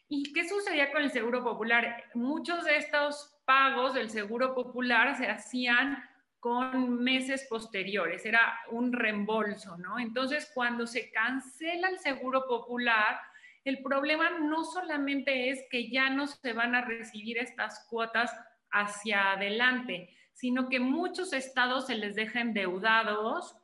[0.09, 2.05] ¿Y qué sucedía con el seguro popular?
[2.15, 6.03] Muchos de estos pagos del seguro popular se hacían
[6.41, 9.99] con meses posteriores, era un reembolso, ¿no?
[9.99, 13.21] Entonces, cuando se cancela el seguro popular,
[13.65, 18.33] el problema no solamente es que ya no se van a recibir estas cuotas
[18.71, 23.57] hacia adelante, sino que muchos estados se les deja endeudados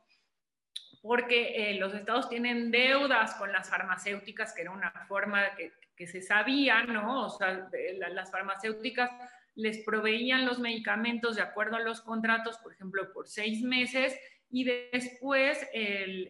[1.05, 6.21] porque eh, los estados tienen deudas con las farmacéuticas, que era una forma que, se
[6.21, 7.27] sabía, ¿no?
[7.27, 9.11] O sea, las farmacéuticas
[9.53, 14.63] les proveían los medicamentos de acuerdo a los contratos, por ejemplo, por seis meses, y
[14.63, 15.65] después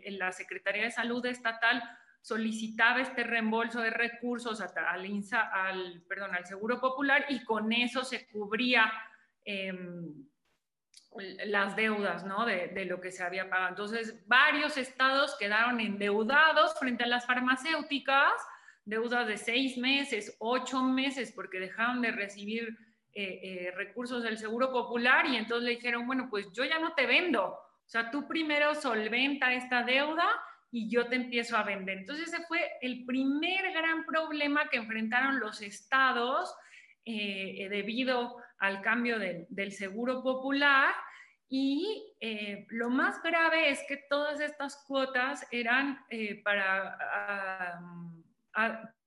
[0.08, 1.82] la Secretaría de Salud Estatal
[2.22, 5.06] solicitaba este reembolso de recursos al,
[5.54, 8.92] al, perdón, al Seguro Popular y con eso se cubría
[9.46, 10.28] em,
[11.46, 12.46] las deudas ¿no?
[12.46, 13.70] de, de, lo que se había pagado.
[13.70, 18.34] Entonces, varios estados quedaron endeudados frente a las farmacéuticas,
[18.86, 22.78] deudas de seis meses, ocho meses, porque dejaron de recibir
[23.18, 26.94] eh, eh, recursos del Seguro Popular y entonces le dijeron, bueno, pues yo ya no
[26.96, 30.28] te vendo, o sea, tú primero solventa esta deuda
[30.70, 32.00] y yo te empiezo a vender.
[32.00, 36.54] Entonces ese fue el primer gran problema que enfrentaron los estados
[37.06, 40.94] eh, debido al cambio del Seguro Popular.
[41.48, 42.16] Y
[42.70, 46.06] lo más grave es que todas estas cuotas eran
[46.44, 46.98] para,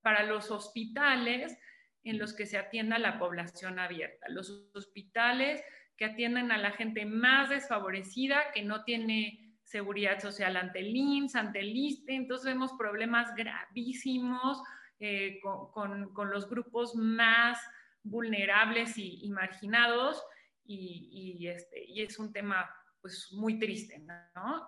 [0.02, 1.58] para los hospitales
[2.04, 4.28] en los que se atienda la población abierta.
[4.28, 5.62] Los hospitales
[5.96, 11.34] que atienden a la gente más desfavorecida, que no tiene seguridad social ante el IMSS,
[11.34, 14.62] ante el ISTE, entonces vemos problemas gravísimos
[15.00, 17.60] eh, con, los grupos más
[18.08, 20.22] vulnerables y, marginados
[20.64, 22.68] y, este, y, es un tema
[23.00, 24.02] pues muy triste.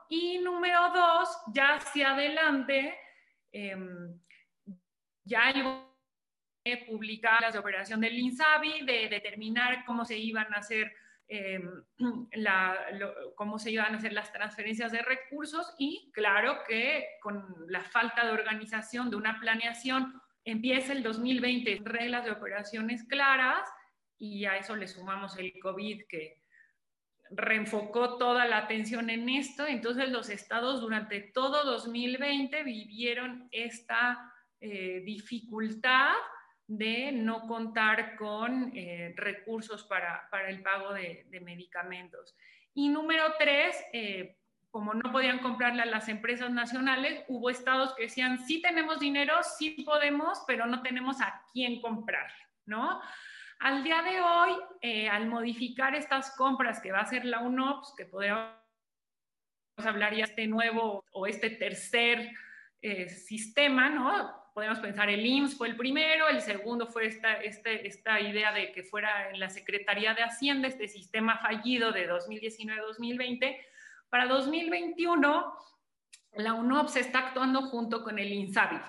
[0.08, 2.96] Y número dos, ya hacia adelante,
[3.52, 4.18] em,
[5.24, 5.62] ya hay
[6.86, 10.92] publicar las de operación del INSABI, de determinar cómo se iban a hacer
[11.28, 11.84] em,
[13.36, 18.26] cómo se iban a hacer las transferencias de recursos y claro que con la falta
[18.26, 23.68] de organización, de una planeación, empieza el 2020 reglas de operaciones claras
[24.18, 26.40] y a eso le sumamos el COVID que
[27.30, 29.66] reenfocó toda la atención en esto.
[29.66, 36.14] Entonces los estados durante todo 2020 vivieron esta eh, dificultad
[36.66, 42.36] de no contar con eh, recursos para, el pago de, medicamentos.
[42.74, 44.36] Y número tres, eh,
[44.70, 49.34] como no podían comprarle a las empresas nacionales, hubo estados que decían, sí tenemos dinero,
[49.42, 52.30] sí podemos, pero no tenemos a quién comprar,
[52.66, 53.00] ¿no?
[53.58, 54.50] Al día de hoy,
[54.80, 58.50] eh, al modificar estas compras que va a hacer la UNOPS, que podemos
[59.76, 62.30] hablar ya este nuevo o este tercer
[63.08, 64.40] sistema, ¿no?
[64.54, 68.72] podemos pensar, el IMSS fue el primero, el segundo fue esta, este, esta idea de
[68.72, 73.56] que fuera en la Secretaría de Hacienda, este sistema fallido de 2019-2020.
[74.10, 75.54] Para 2021,
[76.32, 78.80] la UNOPS está actuando junto con el INSABI.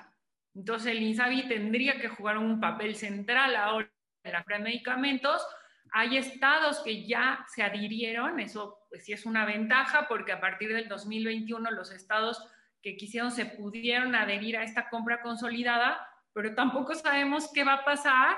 [0.56, 3.90] Entonces, el INSABI tendría que jugar un papel central ahora
[4.24, 5.46] en la de medicamentos.
[5.94, 10.74] Hay estados que ya se adhirieron, eso pues sí es una ventaja porque a partir
[10.74, 12.46] del 2021 los estados
[12.82, 16.00] que quisieron se pudieron adherir a esta compra consolidada,
[16.34, 18.38] pero tampoco sabemos qué va a pasar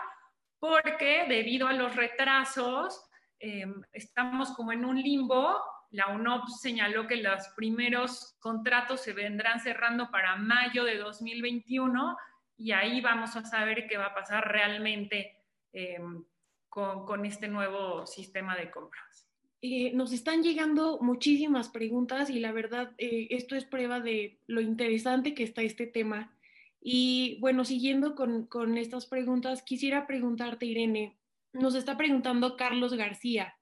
[0.59, 3.03] porque debido a los retrasos
[3.39, 5.61] em, estamos como en un limbo.
[5.93, 12.17] La UNOP señaló que los primeros contratos se vendrán cerrando para mayo de 2021
[12.57, 15.37] y ahí vamos a saber qué va a pasar realmente
[15.71, 16.23] em,
[16.67, 19.29] con, este nuevo sistema de compras.
[19.61, 24.61] Eh, nos están llegando muchísimas preguntas y la verdad eh, esto es prueba de lo
[24.61, 26.35] interesante que está este tema.
[26.81, 31.15] Y bueno, siguiendo con, con estas preguntas, quisiera preguntarte, Irene,
[31.53, 33.55] nos está preguntando Carlos García,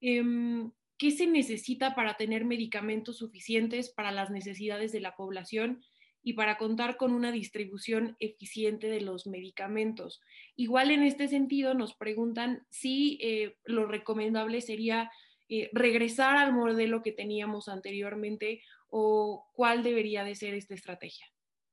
[0.00, 5.82] em, ¿qué se necesita para tener medicamentos suficientes para las necesidades de la población
[6.22, 10.20] y para contar con una distribución eficiente de los medicamentos?
[10.56, 15.10] Igual en este sentido nos preguntan si eh, lo recomendable sería
[15.48, 21.26] eh, regresar al modelo que teníamos anteriormente o cuál debería de ser esta estrategia?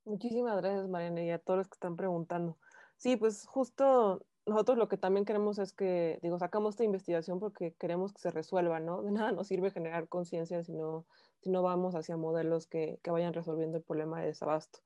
[0.03, 2.57] Muchísimas gracias, Mariana, y a todos los que están preguntando.
[2.97, 7.76] Sí, pues justo nosotros lo que también queremos es que, digo, sacamos esta investigación porque
[7.80, 9.04] queremos que se resuelva, ¿no?
[9.04, 11.06] De nada nos sirve generar conciencia si no,
[11.42, 14.80] si no vamos hacia modelos que, que vayan resolviendo el problema de desabasto.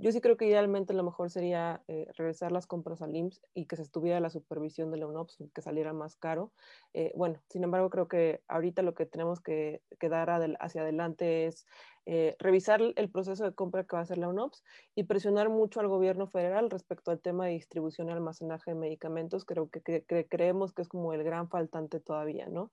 [0.00, 3.66] Yo sí creo que idealmente lo mejor sería eh, regresar las compras al IMSS y
[3.66, 6.52] que se estuviera la supervisión de la UNOPS, que saliera más caro.
[6.94, 10.30] Eh, bueno, sin embargo, creo que ahorita lo que tenemos que, dar
[10.60, 11.66] hacia adelante es
[12.06, 14.62] eh, revisar el proceso de compra que va a hacer la UNOPS
[14.94, 19.44] y presionar mucho al gobierno federal respecto al tema de distribución y almacenaje de medicamentos.
[19.44, 22.70] Creo que, creemos que es como el gran faltante todavía, ¿no?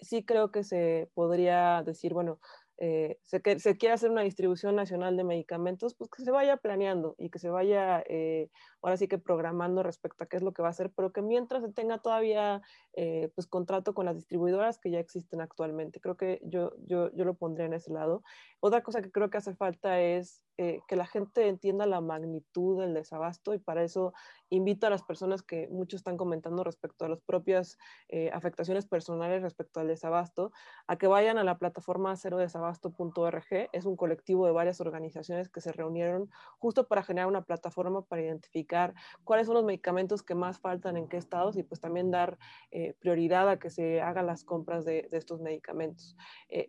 [0.00, 2.40] sí creo que se podría decir, bueno,
[2.78, 7.14] eh, se, se, quiere hacer una distribución nacional de medicamentos, pues que se vaya planeando
[7.18, 8.50] y que se vaya eh,
[8.86, 11.20] ahora sí que programando respecto a qué es lo que va a hacer, pero que
[11.20, 12.62] mientras se tenga todavía
[12.92, 15.98] eh, pues contrato con las distribuidoras que ya existen actualmente.
[15.98, 18.22] Creo que yo, yo, yo lo pondría en ese lado.
[18.60, 22.80] Otra cosa que creo que hace falta es eh, que la gente entienda la magnitud
[22.80, 24.14] del desabasto y para eso
[24.50, 27.76] invito a las personas que muchos están comentando respecto a las propias
[28.08, 30.52] eh, afectaciones personales respecto al desabasto,
[30.86, 33.68] a que vayan a la plataforma cerodesabasto.org.
[33.72, 38.22] Es un colectivo de varias organizaciones que se reunieron justo para generar una plataforma para
[38.22, 38.75] identificar
[39.24, 42.38] cuáles son los medicamentos que más faltan en qué estados y pues también dar
[42.70, 46.16] eh, prioridad a que se hagan las compras de, estos medicamentos.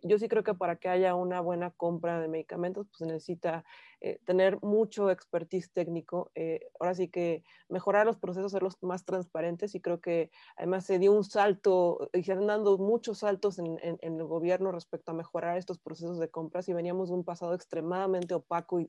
[0.02, 3.64] yo sí creo que para que haya una buena compra de medicamentos, pues se necesita
[4.00, 9.74] eh, tener mucho expertise técnico, eh, ahora sí que mejorar los procesos, hacerlos más transparentes
[9.74, 13.76] y creo que además se dio un salto y se han dado muchos saltos en,
[14.00, 18.34] el gobierno respecto a mejorar estos procesos de compras y veníamos de un pasado extremadamente
[18.34, 18.88] opaco y,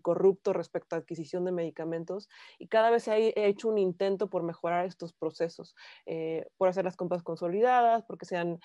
[0.00, 2.28] corrupto respecto a adquisición de medicamentos
[2.58, 6.84] y cada vez se ha hecho un intento por mejorar estos procesos, eh, por hacer
[6.84, 8.60] las compras consolidadas, porque sean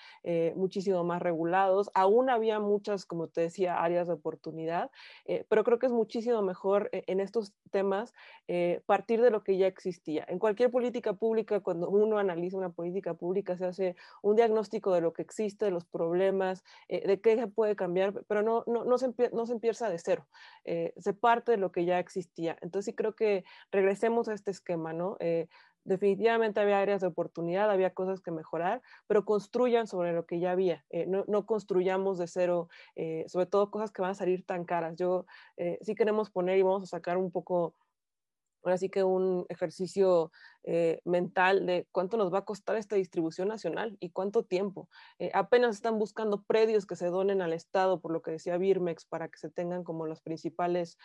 [0.56, 1.90] muchísimo más regulados.
[1.94, 4.90] Aún había muchas, como te decía, áreas de oportunidad,
[5.48, 8.12] pero creo que es muchísimo mejor eh, en estos temas
[8.48, 10.24] eh, partir de lo que ya existía.
[10.28, 15.00] En cualquier política pública, cuando uno analiza una política pública, se hace un diagnóstico de
[15.00, 18.84] lo que existe, de los problemas, eh, de qué se puede cambiar, pero no, no,
[18.84, 20.26] no, se, no se empieza de cero,
[20.64, 22.56] se parte de lo que ya existía.
[22.60, 25.16] Entonces creo que regresemos a este esquema, ¿no?
[25.84, 30.50] Definitivamente había áreas de oportunidad, había cosas que mejorar, pero construyan sobre lo que ya
[30.50, 34.44] había, eh, no, no, construyamos de cero, eh, sobre todo cosas que van a salir
[34.44, 34.96] tan caras.
[34.96, 35.26] Yo
[35.56, 37.74] eh, sí queremos poner y vamos a sacar un poco,
[38.62, 40.32] ahora sí que un ejercicio
[41.04, 44.88] mental de cuánto nos va a costar esta distribución nacional y cuánto tiempo.
[45.34, 49.28] apenas están buscando predios que se donen al Estado, por lo que decía Birmex, para
[49.28, 50.96] que se tengan como los principales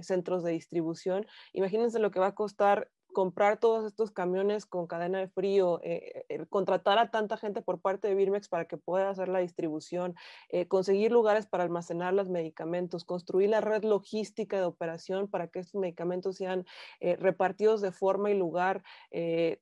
[0.00, 1.26] centros de distribución.
[1.52, 6.24] Imagínense lo que va a costar comprar todos estos camiones con cadena de frío, eh,
[6.28, 10.16] eh, contratar a tanta gente por parte de Birmex para que pueda hacer la distribución,
[10.48, 15.60] eh, conseguir lugares para almacenar los medicamentos, construir la red logística de operación para que
[15.60, 16.66] estos medicamentos sean
[17.00, 18.82] repartidos de forma y lugar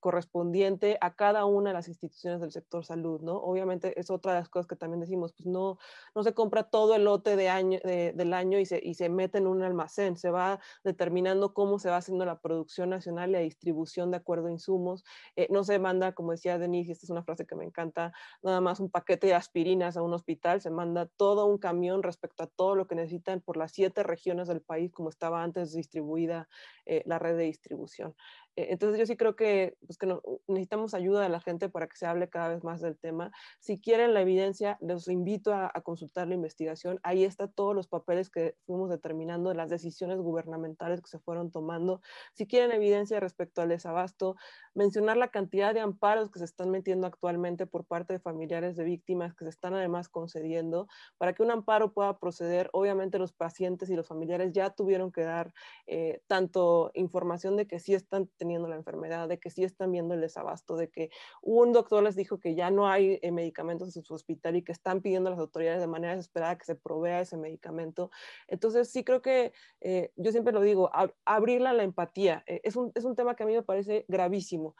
[0.00, 3.36] correspondiente a cada una de las instituciones del sector salud, ¿no?
[3.36, 5.78] Obviamente es otra de las cosas que también decimos, pues no,
[6.14, 9.38] no se compra todo el lote de año, del año y se, y se mete
[9.38, 14.10] en un almacén, se va determinando cómo se va haciendo la producción nacional y distribución
[14.10, 15.04] de acuerdo a insumos.
[15.36, 18.12] Eh, no se manda, como decía Denise, esta es una frase que me encanta,
[18.42, 22.42] nada más un paquete de aspirinas a un hospital, se manda todo un camión respecto
[22.42, 26.48] a todo lo que necesitan por las siete regiones del país, como estaba antes distribuida
[26.86, 28.14] eh, la red de distribución.
[28.60, 30.14] Eh, entonces yo sí creo que, pues, que
[30.46, 33.32] necesitamos ayuda de la gente para que se hable cada vez más del tema.
[33.58, 37.00] Si quieren la evidencia, les invito a, consultar la investigación.
[37.02, 42.02] Ahí está todos los papeles que fuimos determinando, las decisiones gubernamentales que se fueron tomando.
[42.34, 44.36] Si quieren evidencia respecto al desabasto,
[44.74, 48.84] mencionar la cantidad de amparos que se están metiendo actualmente por parte de familiares de
[48.84, 50.86] víctimas que se están además concediendo
[51.16, 52.68] para que un amparo pueda proceder.
[52.74, 55.54] Obviamente los pacientes y los familiares ya tuvieron que dar
[55.86, 60.14] eh, tanto información de que sí están teniendo la enfermedad, de que sí están viendo
[60.14, 61.10] el desabasto, de que
[61.42, 64.72] un doctor les dijo que ya no hay eh, medicamentos en su hospital y que
[64.72, 68.10] están pidiendo a las autoridades de manera desesperada que se provea ese medicamento.
[68.48, 70.90] Entonces, sí creo que eh, yo siempre lo digo,
[71.24, 72.42] abrirla a la empatía.
[72.46, 74.74] Eh, es, un, es, un, tema que a mí me parece gravísimo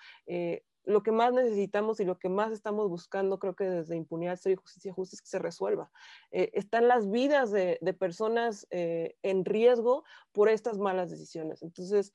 [0.84, 4.54] lo que más necesitamos y lo que más estamos buscando, creo que desde Impunidad, Cero
[4.54, 5.90] y Justicia Justa, es que se resuelva.
[6.30, 11.62] están las vidas de, de personas en riesgo por estas malas decisiones.
[11.62, 12.12] Entonces,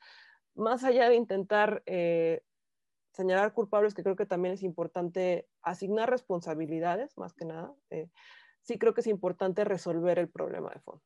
[0.56, 2.42] más allá de intentar eh,
[3.12, 8.10] señalar culpables, que creo que también es importante asignar responsabilidades, más que nada, eh,
[8.62, 11.02] sí creo que es importante resolver el problema de fondo.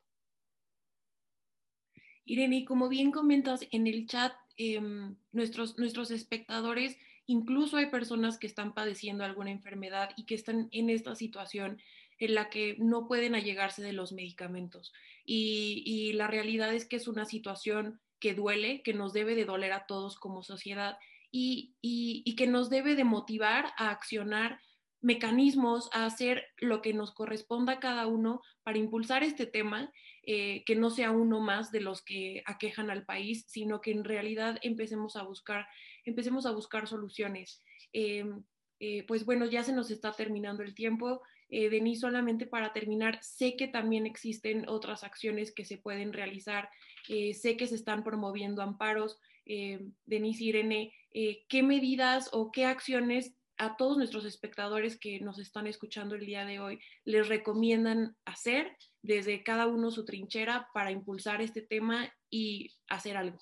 [2.24, 6.96] Irene, como bien comentas en el chat, em, nuestros, nuestros espectadores,
[7.26, 11.80] incluso hay personas que están padeciendo alguna enfermedad y que están en esta situación
[12.18, 14.92] en la que no pueden allegarse de los medicamentos.
[15.24, 19.44] Y, y la realidad es que es una situación que duele, que nos debe de
[19.44, 20.98] doler a todos como sociedad
[21.32, 24.60] y, que nos debe de motivar a accionar
[25.02, 29.90] mecanismos, a hacer lo que nos corresponda a cada uno para impulsar este tema,
[30.22, 34.04] eh, que no sea uno más de los que aquejan al país, sino que en
[34.04, 35.66] realidad empecemos a buscar,
[36.04, 37.62] empecemos a buscar soluciones.
[37.92, 38.44] Em,
[38.78, 41.22] eh, pues bueno, ya se nos está terminando el tiempo.
[41.51, 46.70] Eh, solamente para terminar, sé que también existen otras acciones que se pueden realizar,
[47.09, 49.18] eh, sé que se están promoviendo amparos.
[49.46, 55.66] Eh, Irene, eh, ¿qué medidas o qué acciones a todos nuestros espectadores que nos están
[55.66, 61.42] escuchando el día de hoy les recomiendan hacer desde cada uno su trinchera para impulsar
[61.42, 63.38] este tema y hacer algo?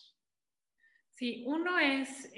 [1.13, 2.33] Sí, uno es,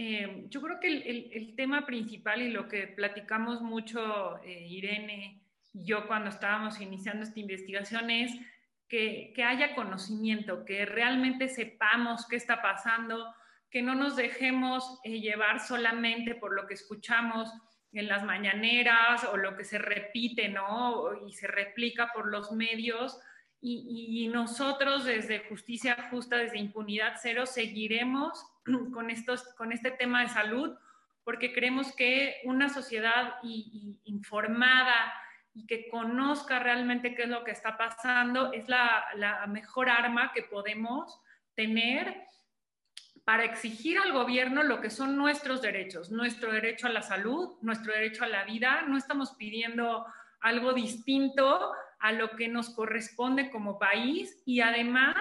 [0.49, 5.41] yo creo que el, tema principal y lo que platicamos mucho, Irene,
[5.73, 8.33] yo cuando estábamos iniciando esta investigación es
[8.89, 13.33] que, haya conocimiento, que realmente sepamos qué está pasando,
[13.71, 17.53] que no nos dejemos eh, llevar solamente por lo que escuchamos
[17.93, 21.27] en las mañaneras o lo que se repite, ¿no?
[21.27, 23.19] Y se replica por los medios.
[23.61, 28.45] Y, y, nosotros desde Justicia Justa, desde Impunidad Cero, seguiremos
[28.93, 30.77] con, estos, con este tema de salud
[31.25, 35.13] porque creemos que una sociedad informada,
[35.55, 39.05] y que conozca realmente qué es lo que está pasando, es la,
[39.49, 41.21] mejor arma que podemos
[41.55, 42.23] tener
[43.25, 47.93] para exigir al gobierno lo que son nuestros derechos, nuestro derecho a la salud, nuestro
[47.93, 48.83] derecho a la vida.
[48.83, 50.07] No estamos pidiendo
[50.41, 55.17] algo distinto a lo que nos corresponde como país y además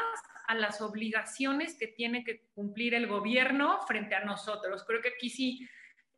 [0.48, 4.84] a las obligaciones que tiene que cumplir el gobierno frente a nosotros.
[4.86, 5.68] Creo que aquí sí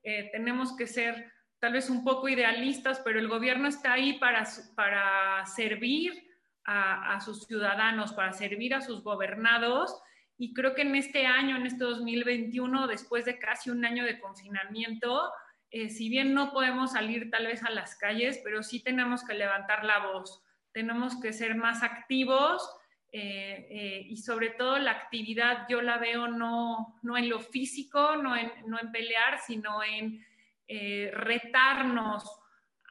[0.04, 1.32] eh, tenemos que ser
[1.62, 6.12] tal vez un poco idealistas, pero el gobierno está ahí para, para servir
[6.66, 9.96] a, sus ciudadanos, para servir a sus gobernados.
[10.40, 14.20] Y creo que en este año, en este 2021, después de casi un año de
[14.20, 15.32] confinamiento,
[15.70, 19.36] eh, si bien no podemos salir tal vez a las calles, pero sí tenemos que
[19.36, 22.68] levantar la voz, tenemos que ser más activos
[23.12, 28.16] eh, eh, y sobre todo la actividad yo la veo no, no en lo físico,
[28.16, 30.26] no en, no en pelear, sino en
[30.74, 32.24] eh, retarnos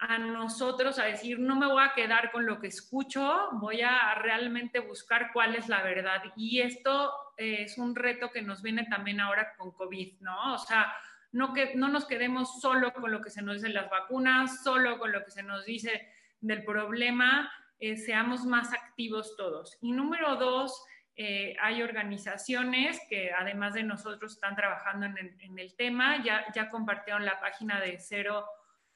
[0.01, 4.14] a nosotros a decir, no me voy a quedar con lo que escucho, voy a
[4.16, 6.22] realmente buscar cuál es la verdad.
[6.37, 10.53] Y esto eh, es un reto que nos viene también ahora con COVID, ¿no?
[10.53, 10.93] O sea,
[11.33, 14.99] no, que, no nos quedemos solo con lo que se nos dice las vacunas, solo
[14.99, 16.07] con lo que se nos dice
[16.43, 19.78] del problema, eh, seamos más activos todos.
[19.81, 20.85] Y número dos,
[21.16, 27.38] eh, hay organizaciones que además de nosotros están trabajando en el, tema, ya, compartieron la
[27.40, 28.46] página de Cero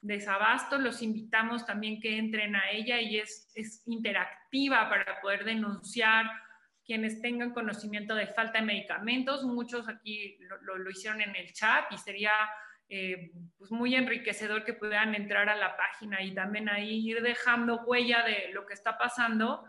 [0.01, 6.25] Desabasto, los invitamos también que entren a ella y es, interactiva para poder denunciar
[6.85, 9.43] quienes tengan conocimiento de falta de medicamentos.
[9.43, 12.31] Muchos aquí lo, lo, hicieron en el chat y sería
[12.87, 17.81] eh, pues muy enriquecedor que puedan entrar a la página y también ahí ir dejando
[17.81, 19.65] huella de lo que está pasando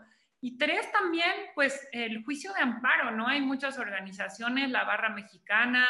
[0.47, 3.27] y tres, también, pues el juicio de amparo, ¿no?
[3.27, 5.85] Hay muchas organizaciones, la Barra Mexicana,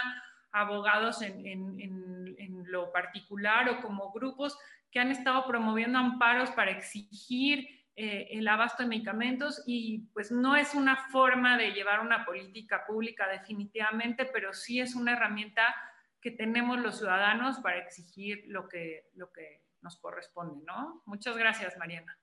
[0.52, 4.58] abogados en, lo particular o como grupos
[4.90, 10.56] que han estado promoviendo amparos para exigir eh, el abasto de medicamentos y pues no
[10.56, 15.64] es una forma de llevar una política pública definitivamente, pero sí es una herramienta
[16.20, 21.04] que tenemos los ciudadanos para exigir lo que, lo que nos corresponde, ¿no?
[21.06, 22.18] Muchas gracias, Mariana.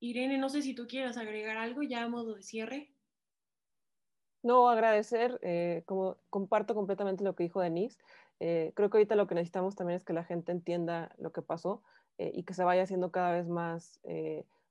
[0.00, 2.90] Irene, no sé si tú quieras agregar algo ya a modo de cierre.
[4.42, 7.98] No, agradecer, eh, como comparto completamente lo que dijo Denise.
[8.40, 11.42] Eh, creo que ahorita lo que necesitamos también es que la gente entienda lo que
[11.42, 11.82] pasó
[12.16, 14.00] eh, y que se vaya haciendo cada vez más,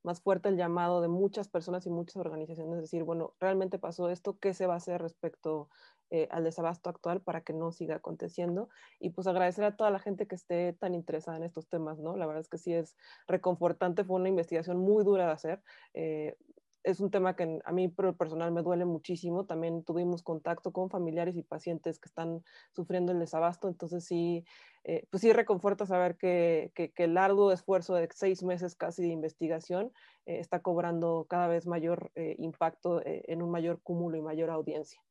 [0.02, 4.40] más fuerte el llamado de muchas personas y muchas organizaciones, decir, bueno, realmente pasó esto,
[4.40, 5.70] ¿qué se va a hacer respecto
[6.12, 8.70] eh, al desabasto actual para que no siga aconteciendo.
[9.00, 12.18] Y pues agradecer a toda la gente que esté tan interesada en estos temas, ¿no?
[12.18, 12.98] La verdad es que sí es
[13.28, 15.62] reconfortante, fue una investigación muy dura de hacer.
[15.94, 16.36] Eh,
[16.82, 19.46] es un tema que a mí personal me duele muchísimo.
[19.46, 22.44] También tuvimos contacto con familiares y pacientes que están
[22.76, 24.46] sufriendo el desabasto, entonces sí,
[24.86, 29.10] eh, pues sí reconforta saber que, que, el arduo esfuerzo de seis meses casi de
[29.10, 29.92] investigación
[30.26, 35.02] está cobrando cada vez mayor impacto en un mayor cúmulo y mayor audiencia.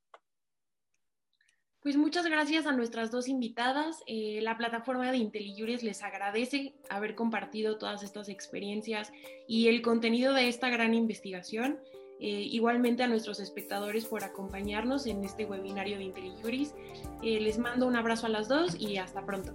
[1.83, 4.03] Pues muchas gracias a nuestras dos invitadas.
[4.07, 9.13] Eh, la plataforma de IntelliJuris les agradece haber compartido todas estas experiencias
[9.47, 11.79] y el contenido de esta gran investigación.
[12.21, 16.75] Eh, igualmente a nuestros espectadores por acompañarnos en este webinario de IntelliJuris.
[17.23, 19.53] Eh, les mando un abrazo a las dos y hasta pronto.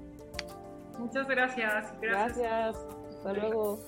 [0.98, 1.94] Muchas gracias.
[2.00, 2.38] Gracias.
[2.38, 2.78] gracias.
[3.10, 3.80] Hasta luego.